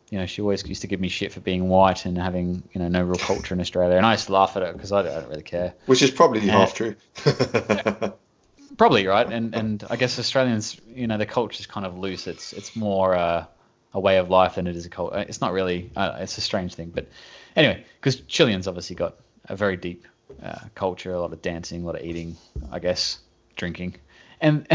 [0.09, 2.81] you know, she always used to give me shit for being white and having, you
[2.81, 3.95] know, no real culture in Australia.
[3.95, 5.75] And I used to laugh at her because I, I, don't really care.
[5.85, 6.95] Which is probably half true.
[7.25, 8.11] yeah,
[8.77, 9.31] probably right.
[9.31, 12.25] And and I guess Australians, you know, the culture is kind of loose.
[12.25, 13.45] It's it's more uh,
[13.93, 15.17] a way of life than it is a culture.
[15.19, 15.91] It's not really.
[15.95, 17.07] Uh, it's a strange thing, but
[17.55, 19.15] anyway, because Chileans obviously got
[19.45, 20.07] a very deep
[20.43, 22.37] uh, culture, a lot of dancing, a lot of eating,
[22.71, 23.19] I guess,
[23.55, 23.95] drinking,
[24.39, 24.67] and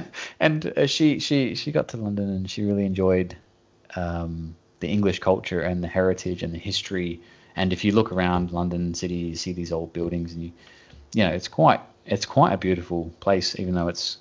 [0.40, 3.36] and uh, she she she got to London and she really enjoyed.
[3.94, 7.22] Um, the English culture and the heritage and the history.
[7.56, 10.52] And if you look around London City, you see these old buildings, and you,
[11.14, 14.18] you know, it's quite it's quite a beautiful place, even though it's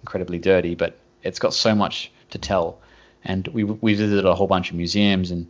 [0.00, 0.74] incredibly dirty.
[0.74, 2.80] But it's got so much to tell.
[3.24, 5.46] And we we visited a whole bunch of museums, and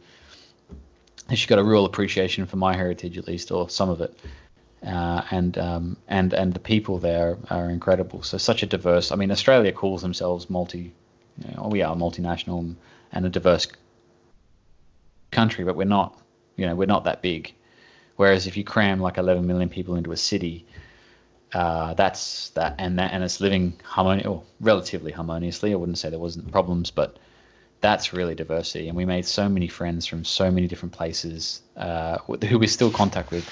[1.32, 4.18] she got a real appreciation for my heritage, at least, or some of it.
[4.86, 8.22] Uh, and um, and and the people there are incredible.
[8.22, 9.12] So such a diverse.
[9.12, 10.92] I mean, Australia calls themselves multi.
[11.38, 12.74] You know, we are multinational
[13.12, 13.66] and a diverse
[15.30, 16.18] country, but we're not.
[16.56, 17.54] You know, we're not that big.
[18.16, 20.66] Whereas if you cram like 11 million people into a city,
[21.54, 25.72] uh, that's that, and that, and it's living harmoni- or relatively harmoniously.
[25.72, 27.16] I wouldn't say there wasn't problems, but
[27.80, 28.88] that's really diversity.
[28.88, 32.90] And we made so many friends from so many different places uh, who we're still
[32.90, 33.48] contact with,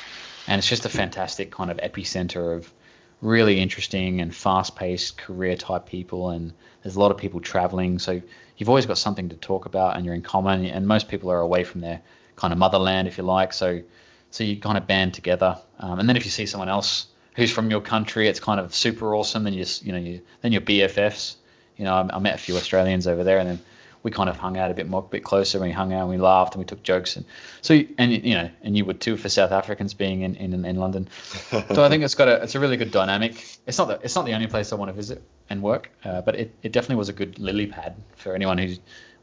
[0.48, 2.72] and it's just a fantastic kind of epicenter of
[3.20, 6.30] really interesting and fast-paced career type people.
[6.30, 8.22] And there's a lot of people traveling, so
[8.56, 10.64] you've always got something to talk about and you're in common.
[10.64, 12.00] And most people are away from their
[12.36, 13.52] kind of motherland, if you like.
[13.52, 13.82] So,
[14.30, 15.58] so you kind of band together.
[15.80, 18.74] Um, and then if you see someone else who's from your country, it's kind of
[18.74, 19.44] super awesome.
[19.44, 21.36] Then you, just you know, you then you're BFFs.
[21.76, 23.60] You know, I, I met a few Australians over there, and then
[24.08, 25.58] we kind of hung out a bit more, a bit closer.
[25.58, 27.26] And we hung out, and we laughed, and we took jokes, and
[27.60, 30.76] so and you know, and you would too for South Africans being in, in, in
[30.76, 31.08] London.
[31.50, 33.60] so I think it's got a it's a really good dynamic.
[33.66, 36.22] It's not the it's not the only place I want to visit and work, uh,
[36.22, 38.74] but it, it definitely was a good lily pad for anyone who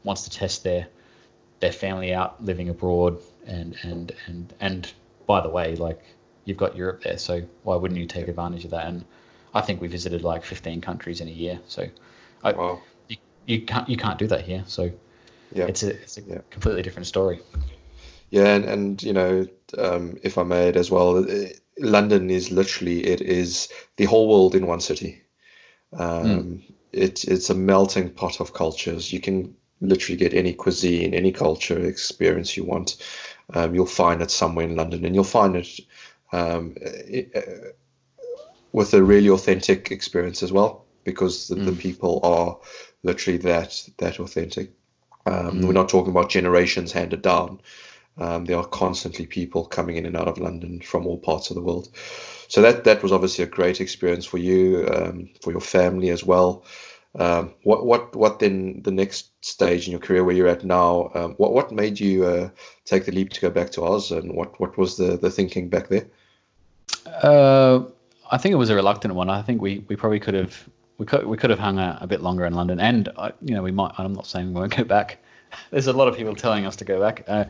[0.04, 0.86] wants to test their
[1.60, 4.92] their family out living abroad and and and and
[5.26, 6.00] by the way, like
[6.44, 8.86] you've got Europe there, so why wouldn't you take advantage of that?
[8.86, 9.04] And
[9.52, 11.88] I think we visited like 15 countries in a year, so
[12.44, 12.80] I, wow
[13.46, 14.64] you can't you can't do that here.
[14.66, 14.90] So
[15.52, 16.38] yeah, it's a it's a yeah.
[16.50, 17.40] completely different story.
[18.30, 19.46] Yeah, and, and you know,
[19.78, 24.54] um, if I may as well, it, London is literally it is the whole world
[24.54, 25.22] in one city.
[25.92, 26.62] Um, mm.
[26.92, 29.12] It, it's a melting pot of cultures.
[29.12, 32.96] You can literally get any cuisine, any culture experience you want.
[33.54, 35.80] Um, you'll find it somewhere in London, and you'll find it,
[36.32, 37.70] um, it uh,
[38.72, 41.66] with a really authentic experience as well, because the, mm.
[41.66, 41.78] the hmm.
[41.78, 42.58] people are
[43.06, 44.72] literally that that authentic.
[45.24, 45.64] Um, mm.
[45.66, 47.60] We're not talking about generations handed down.
[48.18, 51.56] Um, there are constantly people coming in and out of London from all parts of
[51.56, 51.88] the world.
[52.48, 56.24] So that that was obviously a great experience for you, um, for your family as
[56.24, 56.64] well.
[57.18, 61.10] Um, what what what then the next stage in your career where you're at now?
[61.14, 62.50] Um, what what made you uh,
[62.84, 65.68] take the leap to go back to Oz, and what what was the the thinking
[65.68, 66.06] back there?
[67.06, 67.84] Uh,
[68.30, 69.30] I think it was a reluctant one.
[69.30, 70.68] I think we we probably could have
[70.98, 73.54] we could we could have hung out a bit longer in London, and uh, you
[73.54, 73.92] know we might.
[73.98, 75.18] I'm not saying we won't go back.
[75.70, 77.24] There's a lot of people telling us to go back.
[77.26, 77.44] Uh,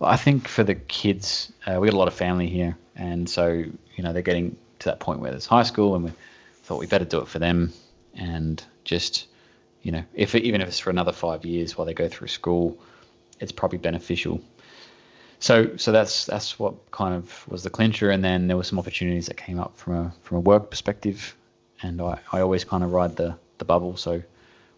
[0.00, 3.48] I think for the kids, uh, we got a lot of family here, and so
[3.48, 6.12] you know they're getting to that point where there's high school, and we
[6.62, 7.72] thought we better do it for them,
[8.14, 9.26] and just
[9.82, 12.78] you know if even if it's for another five years while they go through school,
[13.38, 14.40] it's probably beneficial.
[15.38, 18.78] so so that's that's what kind of was the clincher, and then there were some
[18.78, 21.36] opportunities that came up from a from a work perspective,
[21.82, 23.96] and I, I always kind of ride the the bubble.
[23.96, 24.22] So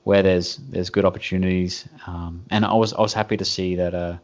[0.04, 3.94] where there's there's good opportunities, um, and I was I was happy to see that
[3.94, 4.16] uh,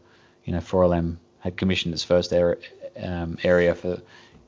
[0.45, 2.57] you know 4LM had commissioned its first area
[3.03, 4.01] um, area for.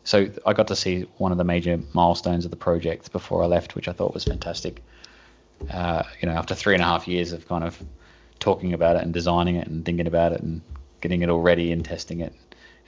[0.03, 3.47] So I got to see one of the major milestones of the project before I
[3.47, 4.83] left, which I thought was fantastic.
[5.71, 7.81] Uh, you know, after three and a half years of kind of
[8.39, 10.63] talking about it and designing it and thinking about it and
[11.03, 12.35] getting it all ready and testing it,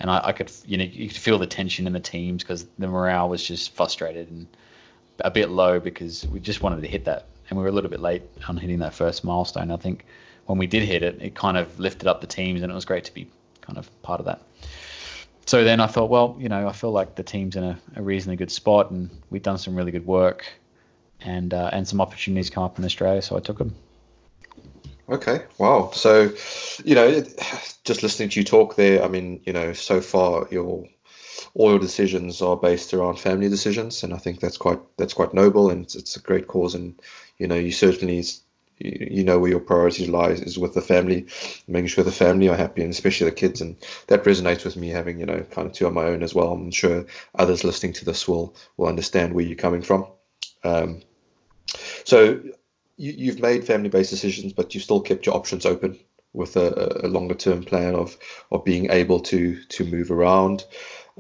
[0.01, 2.66] and I, I could, you know, you could feel the tension in the teams because
[2.78, 4.47] the morale was just frustrated and
[5.23, 7.91] a bit low because we just wanted to hit that, and we were a little
[7.91, 9.70] bit late on hitting that first milestone.
[9.70, 10.05] I think
[10.47, 12.85] when we did hit it, it kind of lifted up the teams, and it was
[12.85, 13.29] great to be
[13.61, 14.43] kind of part of that.
[15.47, 18.03] So then I thought, well, you know, I feel like the team's in a, a
[18.03, 20.47] reasonably good spot, and we've done some really good work,
[21.20, 23.75] and uh, and some opportunities come up in Australia, so I took them.
[25.09, 25.91] Okay, wow.
[25.93, 26.33] So,
[26.85, 27.25] you know,
[27.85, 30.89] just listening to you talk there, I mean, you know, so far your
[31.55, 35.35] all your decisions are based around family decisions, and I think that's quite that's quite
[35.35, 37.01] noble, and it's, it's a great cause, and
[37.39, 38.25] you know, you certainly
[38.79, 41.27] you know where your priorities lies is with the family,
[41.69, 43.77] making sure the family are happy, and especially the kids, and
[44.07, 46.53] that resonates with me having you know kind of two on my own as well.
[46.53, 50.07] I'm sure others listening to this will will understand where you're coming from.
[50.65, 51.03] Um,
[52.05, 52.41] so
[52.97, 55.99] you, have made family-based decisions, but you still kept your options open
[56.33, 58.17] with a, a longer-term plan of
[58.51, 60.65] of being able to to move around.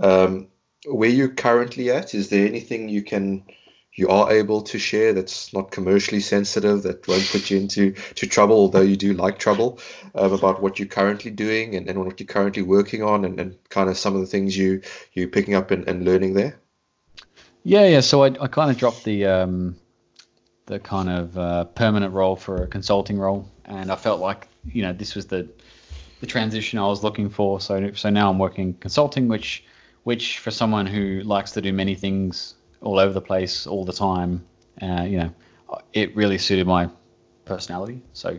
[0.00, 0.48] Um,
[0.86, 3.44] where you're currently at, is there anything you can
[3.94, 8.26] you are able to share that's not commercially sensitive that won't put you into to
[8.26, 9.78] trouble although you do like trouble
[10.14, 13.56] um, about what you're currently doing and, and what you're currently working on and, and
[13.68, 14.80] kind of some of the things you
[15.12, 16.58] you're picking up and, and learning there?
[17.64, 18.00] Yeah yeah.
[18.00, 19.76] So i, I kind of dropped the um
[20.66, 24.82] the kind of uh, permanent role for a consulting role and i felt like you
[24.82, 25.48] know this was the
[26.20, 27.60] the transition i was looking for.
[27.60, 29.64] So so now i'm working consulting which
[30.04, 33.92] which for someone who likes to do many things all over the place all the
[33.92, 34.44] time,
[34.80, 35.30] uh, you know,
[35.92, 36.88] it really suited my
[37.44, 38.02] personality.
[38.12, 38.38] So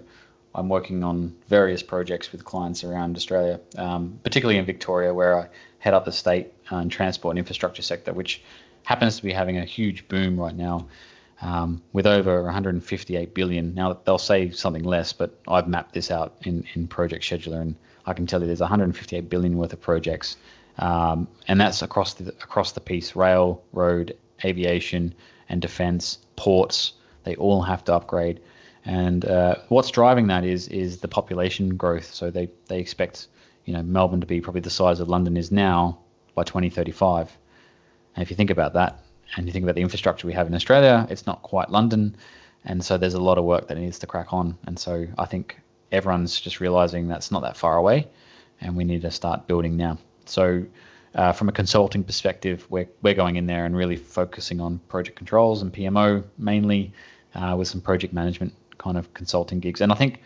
[0.55, 5.47] I'm working on various projects with clients around Australia, um, particularly in Victoria, where I
[5.79, 8.43] head up the state and transport and infrastructure sector, which
[8.83, 10.87] happens to be having a huge boom right now.
[11.41, 13.73] Um, with over 158 billion.
[13.73, 17.75] Now they'll say something less, but I've mapped this out in, in Project Scheduler, and
[18.05, 20.37] I can tell you there's 158 billion worth of projects,
[20.77, 25.13] um, and that's across the across the piece: rail, road, aviation
[25.49, 26.93] and defense, ports.
[27.23, 28.41] They all have to upgrade.
[28.85, 32.13] And uh, what's driving that is is the population growth.
[32.13, 33.27] So they, they expect
[33.65, 35.99] you know Melbourne to be probably the size of London is now
[36.35, 37.37] by 2035.
[38.15, 38.99] And if you think about that,
[39.35, 42.15] and you think about the infrastructure we have in Australia, it's not quite London,
[42.65, 44.57] and so there's a lot of work that needs to crack on.
[44.65, 45.59] And so I think
[45.91, 48.07] everyone's just realizing that's not that far away,
[48.59, 49.97] and we need to start building now.
[50.25, 50.65] So
[51.15, 55.17] uh, from a consulting perspective, we're, we're going in there and really focusing on project
[55.17, 56.93] controls and PMO mainly,
[57.35, 59.81] uh, with some project management kind of consulting gigs.
[59.81, 60.21] And I think,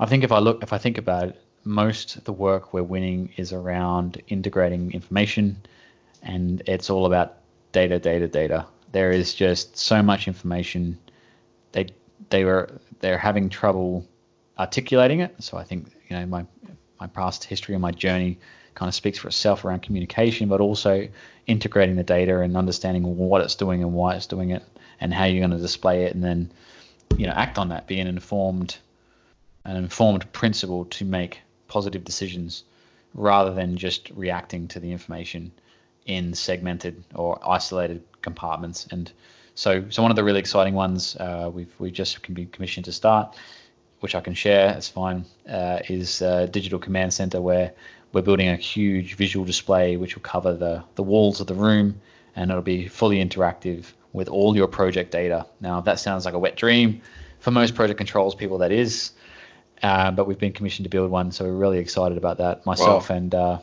[0.00, 2.82] I think if I look, if I think about it, most of the work we're
[2.82, 5.60] winning is around integrating information,
[6.22, 7.38] and it's all about
[7.72, 8.66] data, data, data.
[8.92, 10.98] There is just so much information.
[11.72, 11.88] They
[12.30, 14.06] they were they're having trouble
[14.58, 15.34] articulating it.
[15.40, 16.46] So I think you know my
[17.00, 18.38] my past history and my journey
[18.78, 21.08] kind of speaks for itself around communication, but also
[21.48, 24.62] integrating the data and understanding what it's doing and why it's doing it
[25.00, 26.48] and how you're going to display it and then
[27.16, 28.76] you know act on that, be an informed
[29.64, 32.62] an informed principle to make positive decisions
[33.14, 35.50] rather than just reacting to the information
[36.06, 38.86] in segmented or isolated compartments.
[38.92, 39.10] And
[39.56, 42.84] so, so one of the really exciting ones uh, we've we just can be commissioned
[42.84, 43.36] to start,
[43.98, 44.74] which I can share.
[44.76, 45.24] It's fine.
[45.48, 47.72] Uh, is uh, digital command center where
[48.12, 52.00] we're building a huge visual display which will cover the, the walls of the room
[52.34, 55.46] and it'll be fully interactive with all your project data.
[55.60, 57.02] Now, that sounds like a wet dream.
[57.40, 59.12] For most project controls people, that is.
[59.82, 62.66] Uh, but we've been commissioned to build one, so we're really excited about that.
[62.66, 63.16] Myself wow.
[63.16, 63.58] and uh,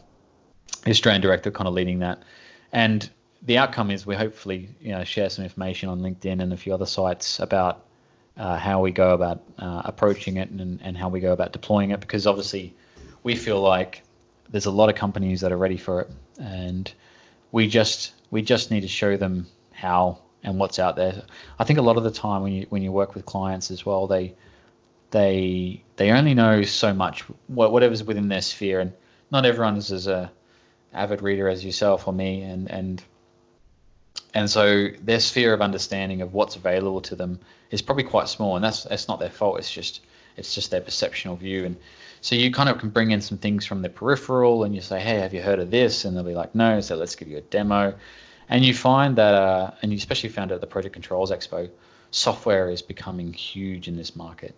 [0.84, 2.24] the Australian director kind of leading that.
[2.72, 3.10] And
[3.42, 6.74] the outcome is we hopefully you know share some information on LinkedIn and a few
[6.74, 7.86] other sites about
[8.38, 11.92] uh, how we go about uh, approaching it and, and how we go about deploying
[11.92, 12.74] it because obviously
[13.24, 14.04] we feel like
[14.50, 16.92] there's a lot of companies that are ready for it, and
[17.52, 21.24] we just we just need to show them how and what's out there.
[21.60, 23.86] I think a lot of the time when you when you work with clients as
[23.86, 24.36] well, they
[25.12, 28.94] they they only know so much whatever's within their sphere, and
[29.32, 30.32] not everyone is as a
[30.94, 33.04] avid reader as yourself or me, and and
[34.34, 37.40] and so their sphere of understanding of what's available to them
[37.72, 39.60] is probably quite small, and that's that's not their fault.
[39.60, 40.02] It's just
[40.38, 41.66] it's just their perceptual view.
[41.66, 41.76] And
[42.22, 45.00] so you kind of can bring in some things from the peripheral, and you say,
[45.00, 46.06] hey, have you heard of this?
[46.06, 46.82] And they'll be like, no.
[46.82, 47.96] So let's give you a demo.
[48.50, 51.70] And you find that, uh, and you especially found at the Project Controls Expo,
[52.12, 54.56] software is becoming huge in this market,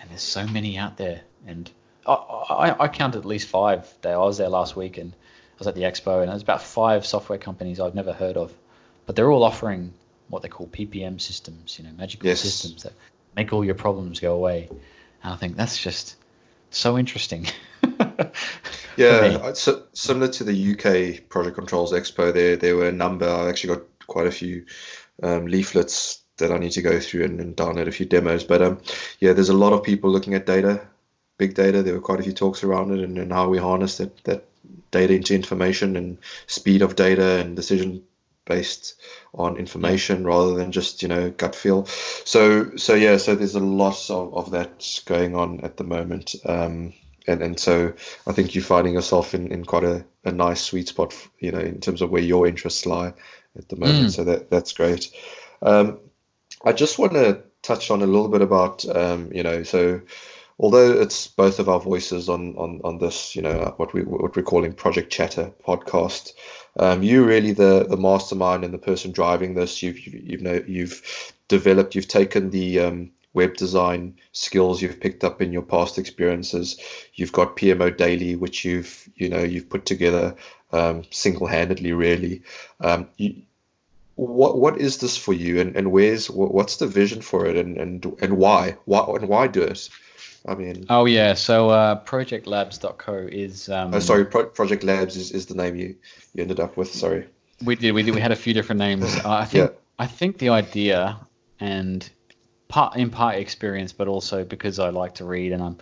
[0.00, 1.20] and there's so many out there.
[1.46, 1.70] And
[2.06, 3.92] I, I, I counted at least five.
[4.04, 7.06] I was there last week, and I was at the expo, and there's about five
[7.06, 8.52] software companies I've never heard of,
[9.06, 9.92] but they're all offering
[10.28, 12.40] what they call PPM systems, you know, magical yes.
[12.40, 12.92] systems that
[13.36, 14.68] make all your problems go away.
[15.26, 16.14] And I think that's just
[16.70, 17.48] so interesting.
[18.96, 23.28] yeah, so, similar to the UK Project Controls Expo, there there were a number.
[23.28, 24.64] I actually got quite a few
[25.24, 28.44] um, leaflets that I need to go through and, and, download a few demos.
[28.44, 28.80] But um,
[29.18, 30.86] yeah, there's a lot of people looking at data,
[31.38, 31.82] big data.
[31.82, 34.44] There were quite a few talks around it and, and how we harness that that
[34.92, 38.04] data into information and speed of data and decision
[38.46, 38.94] based
[39.34, 41.84] on information rather than just you know gut feel.
[41.84, 46.34] So so yeah so there's a lot of, of that going on at the moment.
[46.44, 46.94] Um,
[47.26, 47.92] and and so
[48.26, 51.58] I think you're finding yourself in, in quite a, a nice sweet spot you know
[51.58, 53.12] in terms of where your interests lie
[53.56, 54.08] at the moment.
[54.08, 54.10] Mm.
[54.10, 55.10] so that that's great.
[55.60, 55.98] Um,
[56.64, 60.00] I just want to touch on a little bit about um, you know so
[60.58, 64.36] although it's both of our voices on on on this, you know, what we what
[64.36, 66.32] we're calling Project Chatter podcast.
[66.78, 69.82] Um, you're really the the mastermind and the person driving this.
[69.82, 71.94] You've you've, you've know you've developed.
[71.94, 76.78] You've taken the um, web design skills you've picked up in your past experiences.
[77.14, 80.36] You've got PMO Daily, which you've you know you've put together
[80.72, 82.42] um, single handedly, really.
[82.80, 83.42] Um, you,
[84.14, 87.76] what what is this for you, and, and where's what's the vision for it, and
[87.76, 89.90] and and why why and why do it?
[90.46, 90.86] I mean.
[90.88, 93.68] Oh yeah, so uh, ProjectLabs.co is.
[93.68, 95.96] Um, oh, sorry, Pro- Project Labs is, is the name you,
[96.34, 96.92] you ended up with.
[96.92, 97.26] Sorry.
[97.64, 97.92] We did.
[97.92, 98.14] We did.
[98.14, 99.04] We had a few different names.
[99.24, 99.70] I think.
[99.70, 99.76] Yeah.
[99.98, 101.18] I think the idea
[101.58, 102.08] and
[102.68, 105.78] part in part experience, but also because I like to read and I'm,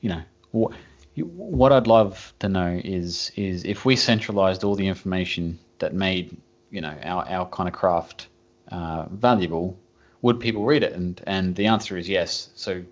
[0.00, 0.72] you know, what
[1.16, 6.36] what I'd love to know is is if we centralized all the information that made
[6.70, 8.28] you know our our kind of craft
[8.68, 9.78] uh, valuable,
[10.22, 10.92] would people read it?
[10.92, 12.50] And and the answer is yes.
[12.54, 12.82] So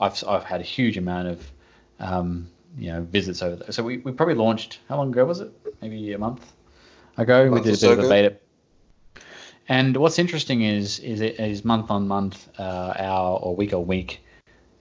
[0.00, 1.52] I've I've had a huge amount of
[2.00, 3.72] um, you know visits over there.
[3.72, 5.52] So we, we probably launched how long ago was it?
[5.82, 6.52] Maybe a month
[7.16, 7.50] ago.
[7.50, 8.36] we did a bit so of a beta.
[9.68, 13.86] And what's interesting is is it is month on month, uh, our or week on
[13.86, 14.20] week,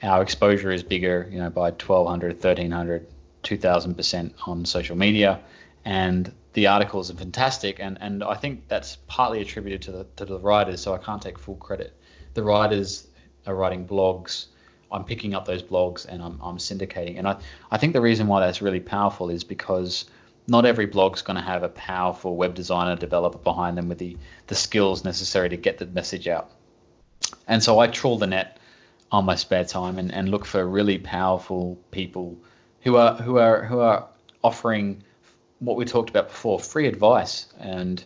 [0.02, 1.28] our exposure is bigger.
[1.30, 3.08] You know, by 1,200, 1,300,
[3.44, 5.42] 2,000 percent on social media,
[5.86, 7.80] and the articles are fantastic.
[7.80, 10.82] And and I think that's partly attributed to the to the writers.
[10.82, 11.94] So I can't take full credit.
[12.34, 13.08] The writers
[13.46, 14.48] are writing blogs
[14.92, 17.18] I'm picking up those blogs and I'm, I'm syndicating.
[17.18, 17.38] And I,
[17.72, 20.06] I think the reason why that's really powerful is because
[20.48, 24.18] not every blog's going to have a powerful web designer developer behind them with the,
[24.48, 26.50] the skills necessary to get the message out.
[27.48, 28.58] And so I trawl the net
[29.12, 32.38] on my spare time and, and look for really powerful people
[32.82, 34.08] who are who are who are
[34.44, 35.04] offering
[35.60, 38.04] what we talked about before, free advice and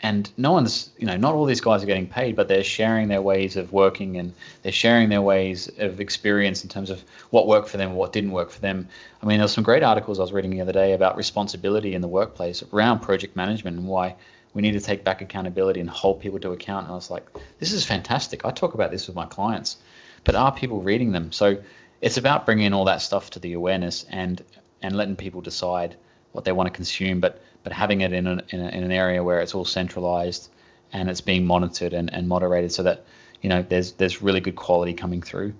[0.00, 3.08] and no one's you know not all these guys are getting paid but they're sharing
[3.08, 4.32] their ways of working and
[4.62, 8.30] they're sharing their ways of experience in terms of what worked for them what didn't
[8.30, 8.88] work for them.
[9.22, 12.00] I mean there's some great articles i was reading the other day about responsibility in
[12.00, 14.16] the workplace around project management and why
[14.54, 16.84] we need to take back accountability and hold people to account.
[16.84, 17.26] And i was like
[17.58, 18.44] this is fantastic.
[18.44, 19.78] I talk about this with my clients
[20.24, 21.32] but are people reading them?
[21.32, 21.58] So
[22.00, 24.42] it's about bringing all that stuff to the awareness and
[24.82, 25.96] and letting people decide
[26.32, 27.20] what they want to consume.
[27.20, 30.48] But but having it in an, in, a, in an area where it's all centralized
[30.90, 33.04] and it's being monitored and, and moderated so that
[33.42, 35.52] you know there's there's really good quality coming through.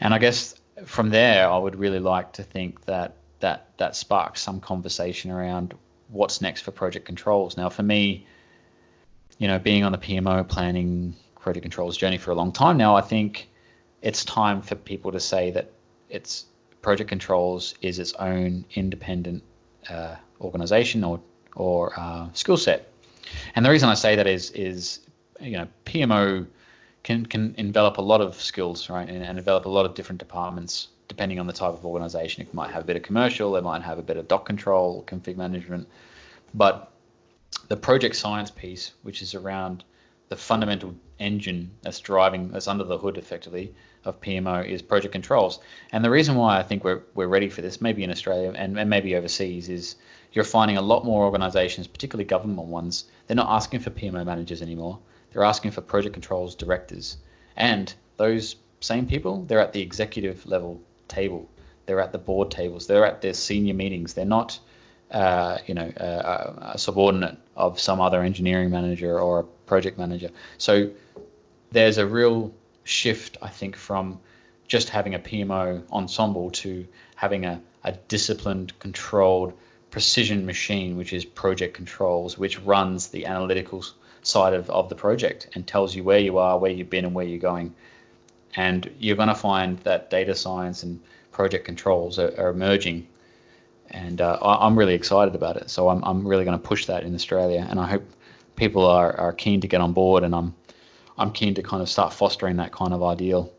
[0.00, 0.54] And i guess
[0.86, 5.74] from there i would really like to think that that that sparks some conversation around
[6.08, 7.58] what's next for project controls.
[7.58, 8.26] Now for me
[9.36, 12.96] you know being on the pmo planning project controls journey for a long time now
[12.96, 13.50] i think
[14.00, 15.72] it's time for people to say that
[16.08, 16.46] it's
[16.80, 19.42] project controls is its own independent
[19.90, 21.20] uh, organization or
[21.54, 22.90] or uh, skill set.
[23.54, 25.00] And the reason I say that is is
[25.40, 26.46] you know PMO
[27.02, 30.18] can can envelop a lot of skills, right, and, and develop a lot of different
[30.18, 32.42] departments depending on the type of organization.
[32.42, 35.04] It might have a bit of commercial, it might have a bit of doc control,
[35.06, 35.86] config management,
[36.54, 36.90] but
[37.68, 39.84] the project science piece, which is around
[40.28, 43.74] the fundamental engine that's driving that's under the hood effectively
[44.04, 45.60] of PMO is project controls.
[45.92, 48.78] And the reason why I think we're we're ready for this, maybe in Australia and,
[48.78, 49.96] and maybe overseas, is
[50.34, 54.60] you're finding a lot more organizations, particularly government ones, they're not asking for PMO managers
[54.62, 54.98] anymore.
[55.32, 57.16] They're asking for project controls directors.
[57.56, 61.48] And those same people, they're at the executive level table.
[61.86, 62.86] They're at the board tables.
[62.86, 64.14] They're at their senior meetings.
[64.14, 64.58] They're not,
[65.12, 70.30] uh, you know, uh, a subordinate of some other engineering manager or a project manager.
[70.58, 70.90] So
[71.70, 74.18] there's a real shift, I think, from
[74.66, 79.52] just having a PMO ensemble to having a, a disciplined, controlled,
[79.94, 83.84] precision machine, which is project controls, which runs the analytical
[84.22, 87.14] side of, of the project and tells you where you are, where you've been, and
[87.14, 87.72] where you're going.
[88.56, 93.06] And you're going to find that data science and project controls are, are emerging.
[93.88, 95.70] And uh, I'm really excited about it.
[95.70, 97.64] So I'm, I'm really going to push that in Australia.
[97.70, 98.02] And I hope
[98.56, 100.24] people are, are keen to get on board.
[100.24, 100.56] And I'm,
[101.16, 103.52] I'm keen to kind of start fostering that kind of ideal.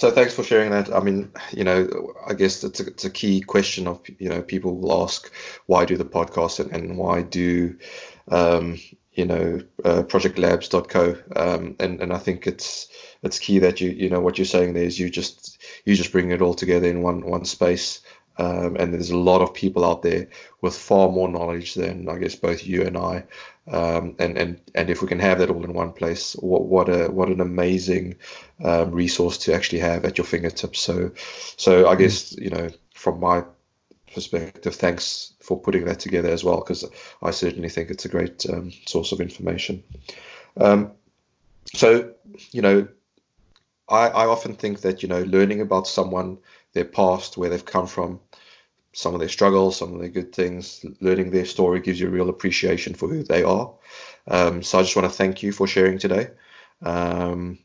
[0.00, 0.90] So thanks for sharing that.
[0.90, 4.40] I mean, you know, I guess it's a, it's a key question of you know
[4.40, 5.30] people will ask
[5.66, 7.76] why do the podcast and, and why do
[8.28, 8.78] um,
[9.12, 12.88] you know uh, projectlabs.co um, and and I think it's
[13.22, 16.12] it's key that you you know what you're saying there is you just you just
[16.12, 18.00] bring it all together in one one space
[18.40, 20.28] um, and there's a lot of people out there
[20.60, 23.24] with far more knowledge than I guess both you and I
[23.70, 26.88] um, and and and if we can have that all in one place, what what
[26.88, 28.16] a what an amazing
[28.64, 30.80] um, resource to actually have at your fingertips.
[30.80, 31.12] So,
[31.56, 33.44] so I guess you know from my
[34.12, 36.84] perspective, thanks for putting that together as well, because
[37.22, 39.84] I certainly think it's a great um, source of information.
[40.56, 40.92] Um,
[41.72, 42.12] so,
[42.50, 42.88] you know,
[43.88, 46.38] I, I often think that you know learning about someone,
[46.72, 48.20] their past, where they've come from,
[48.92, 50.84] some of their struggles, some of their good things.
[51.00, 53.72] Learning their story gives you a real appreciation for who they are.
[54.26, 56.28] Um, so I just want to thank you for sharing today,
[56.82, 57.58] um,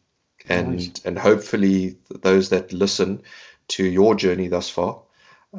[0.48, 0.92] and nice.
[1.06, 3.22] and hopefully those that listen
[3.68, 5.02] to your journey thus far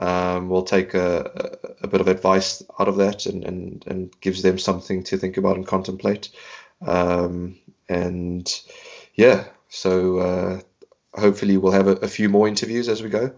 [0.01, 4.42] um, will take a, a, bit of advice out of that and, and and gives
[4.42, 6.30] them something to think about and contemplate.
[6.82, 7.57] Um,
[7.88, 8.53] and
[9.14, 10.61] yeah, so uh,
[11.16, 13.32] hopefully we'll have a, a, few more interviews as we go.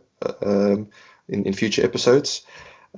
[0.45, 0.91] Um,
[1.29, 2.45] in, in future episodes.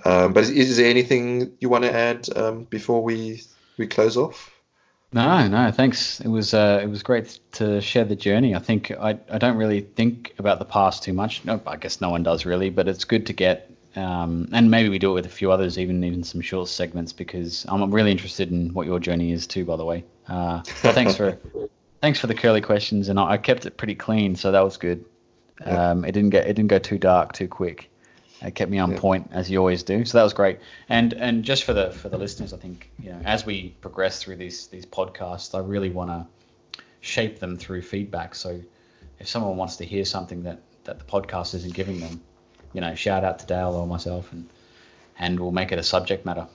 [0.05, 3.43] Um, but is, is, there anything you want to add um, before we
[3.77, 4.53] we close off?
[5.13, 6.21] No, no, thanks.
[6.21, 8.55] It was uh, it was great to share the journey.
[8.55, 11.45] I think I, I don't really think about the past too much.
[11.45, 14.89] No, I guess no one does really, but it's good to get um, and maybe
[14.89, 18.13] we do it with a few others, even even some short segments, because I'm really
[18.13, 19.65] interested in what your journey is too.
[19.65, 21.37] By the way, uh, thanks for
[22.01, 24.77] thanks for the curly questions, and I, I, kept it pretty clean, so that was
[24.77, 25.05] good.
[25.65, 27.91] Um, it didn't get it didn't go too dark too quick.
[28.43, 28.99] It kept me on yeah.
[28.99, 30.05] point as you always do.
[30.07, 30.61] So that was great.
[30.89, 34.23] And and just for the for the listeners, I think you know as we progress
[34.23, 38.35] through these these podcasts, I really want to shape them through feedback.
[38.35, 38.61] So
[39.19, 42.23] if someone wants to hear something that that the podcast isn't giving them,
[42.73, 44.49] you know, shout out to Dale or myself, and
[45.19, 46.47] and we'll make it a subject matter.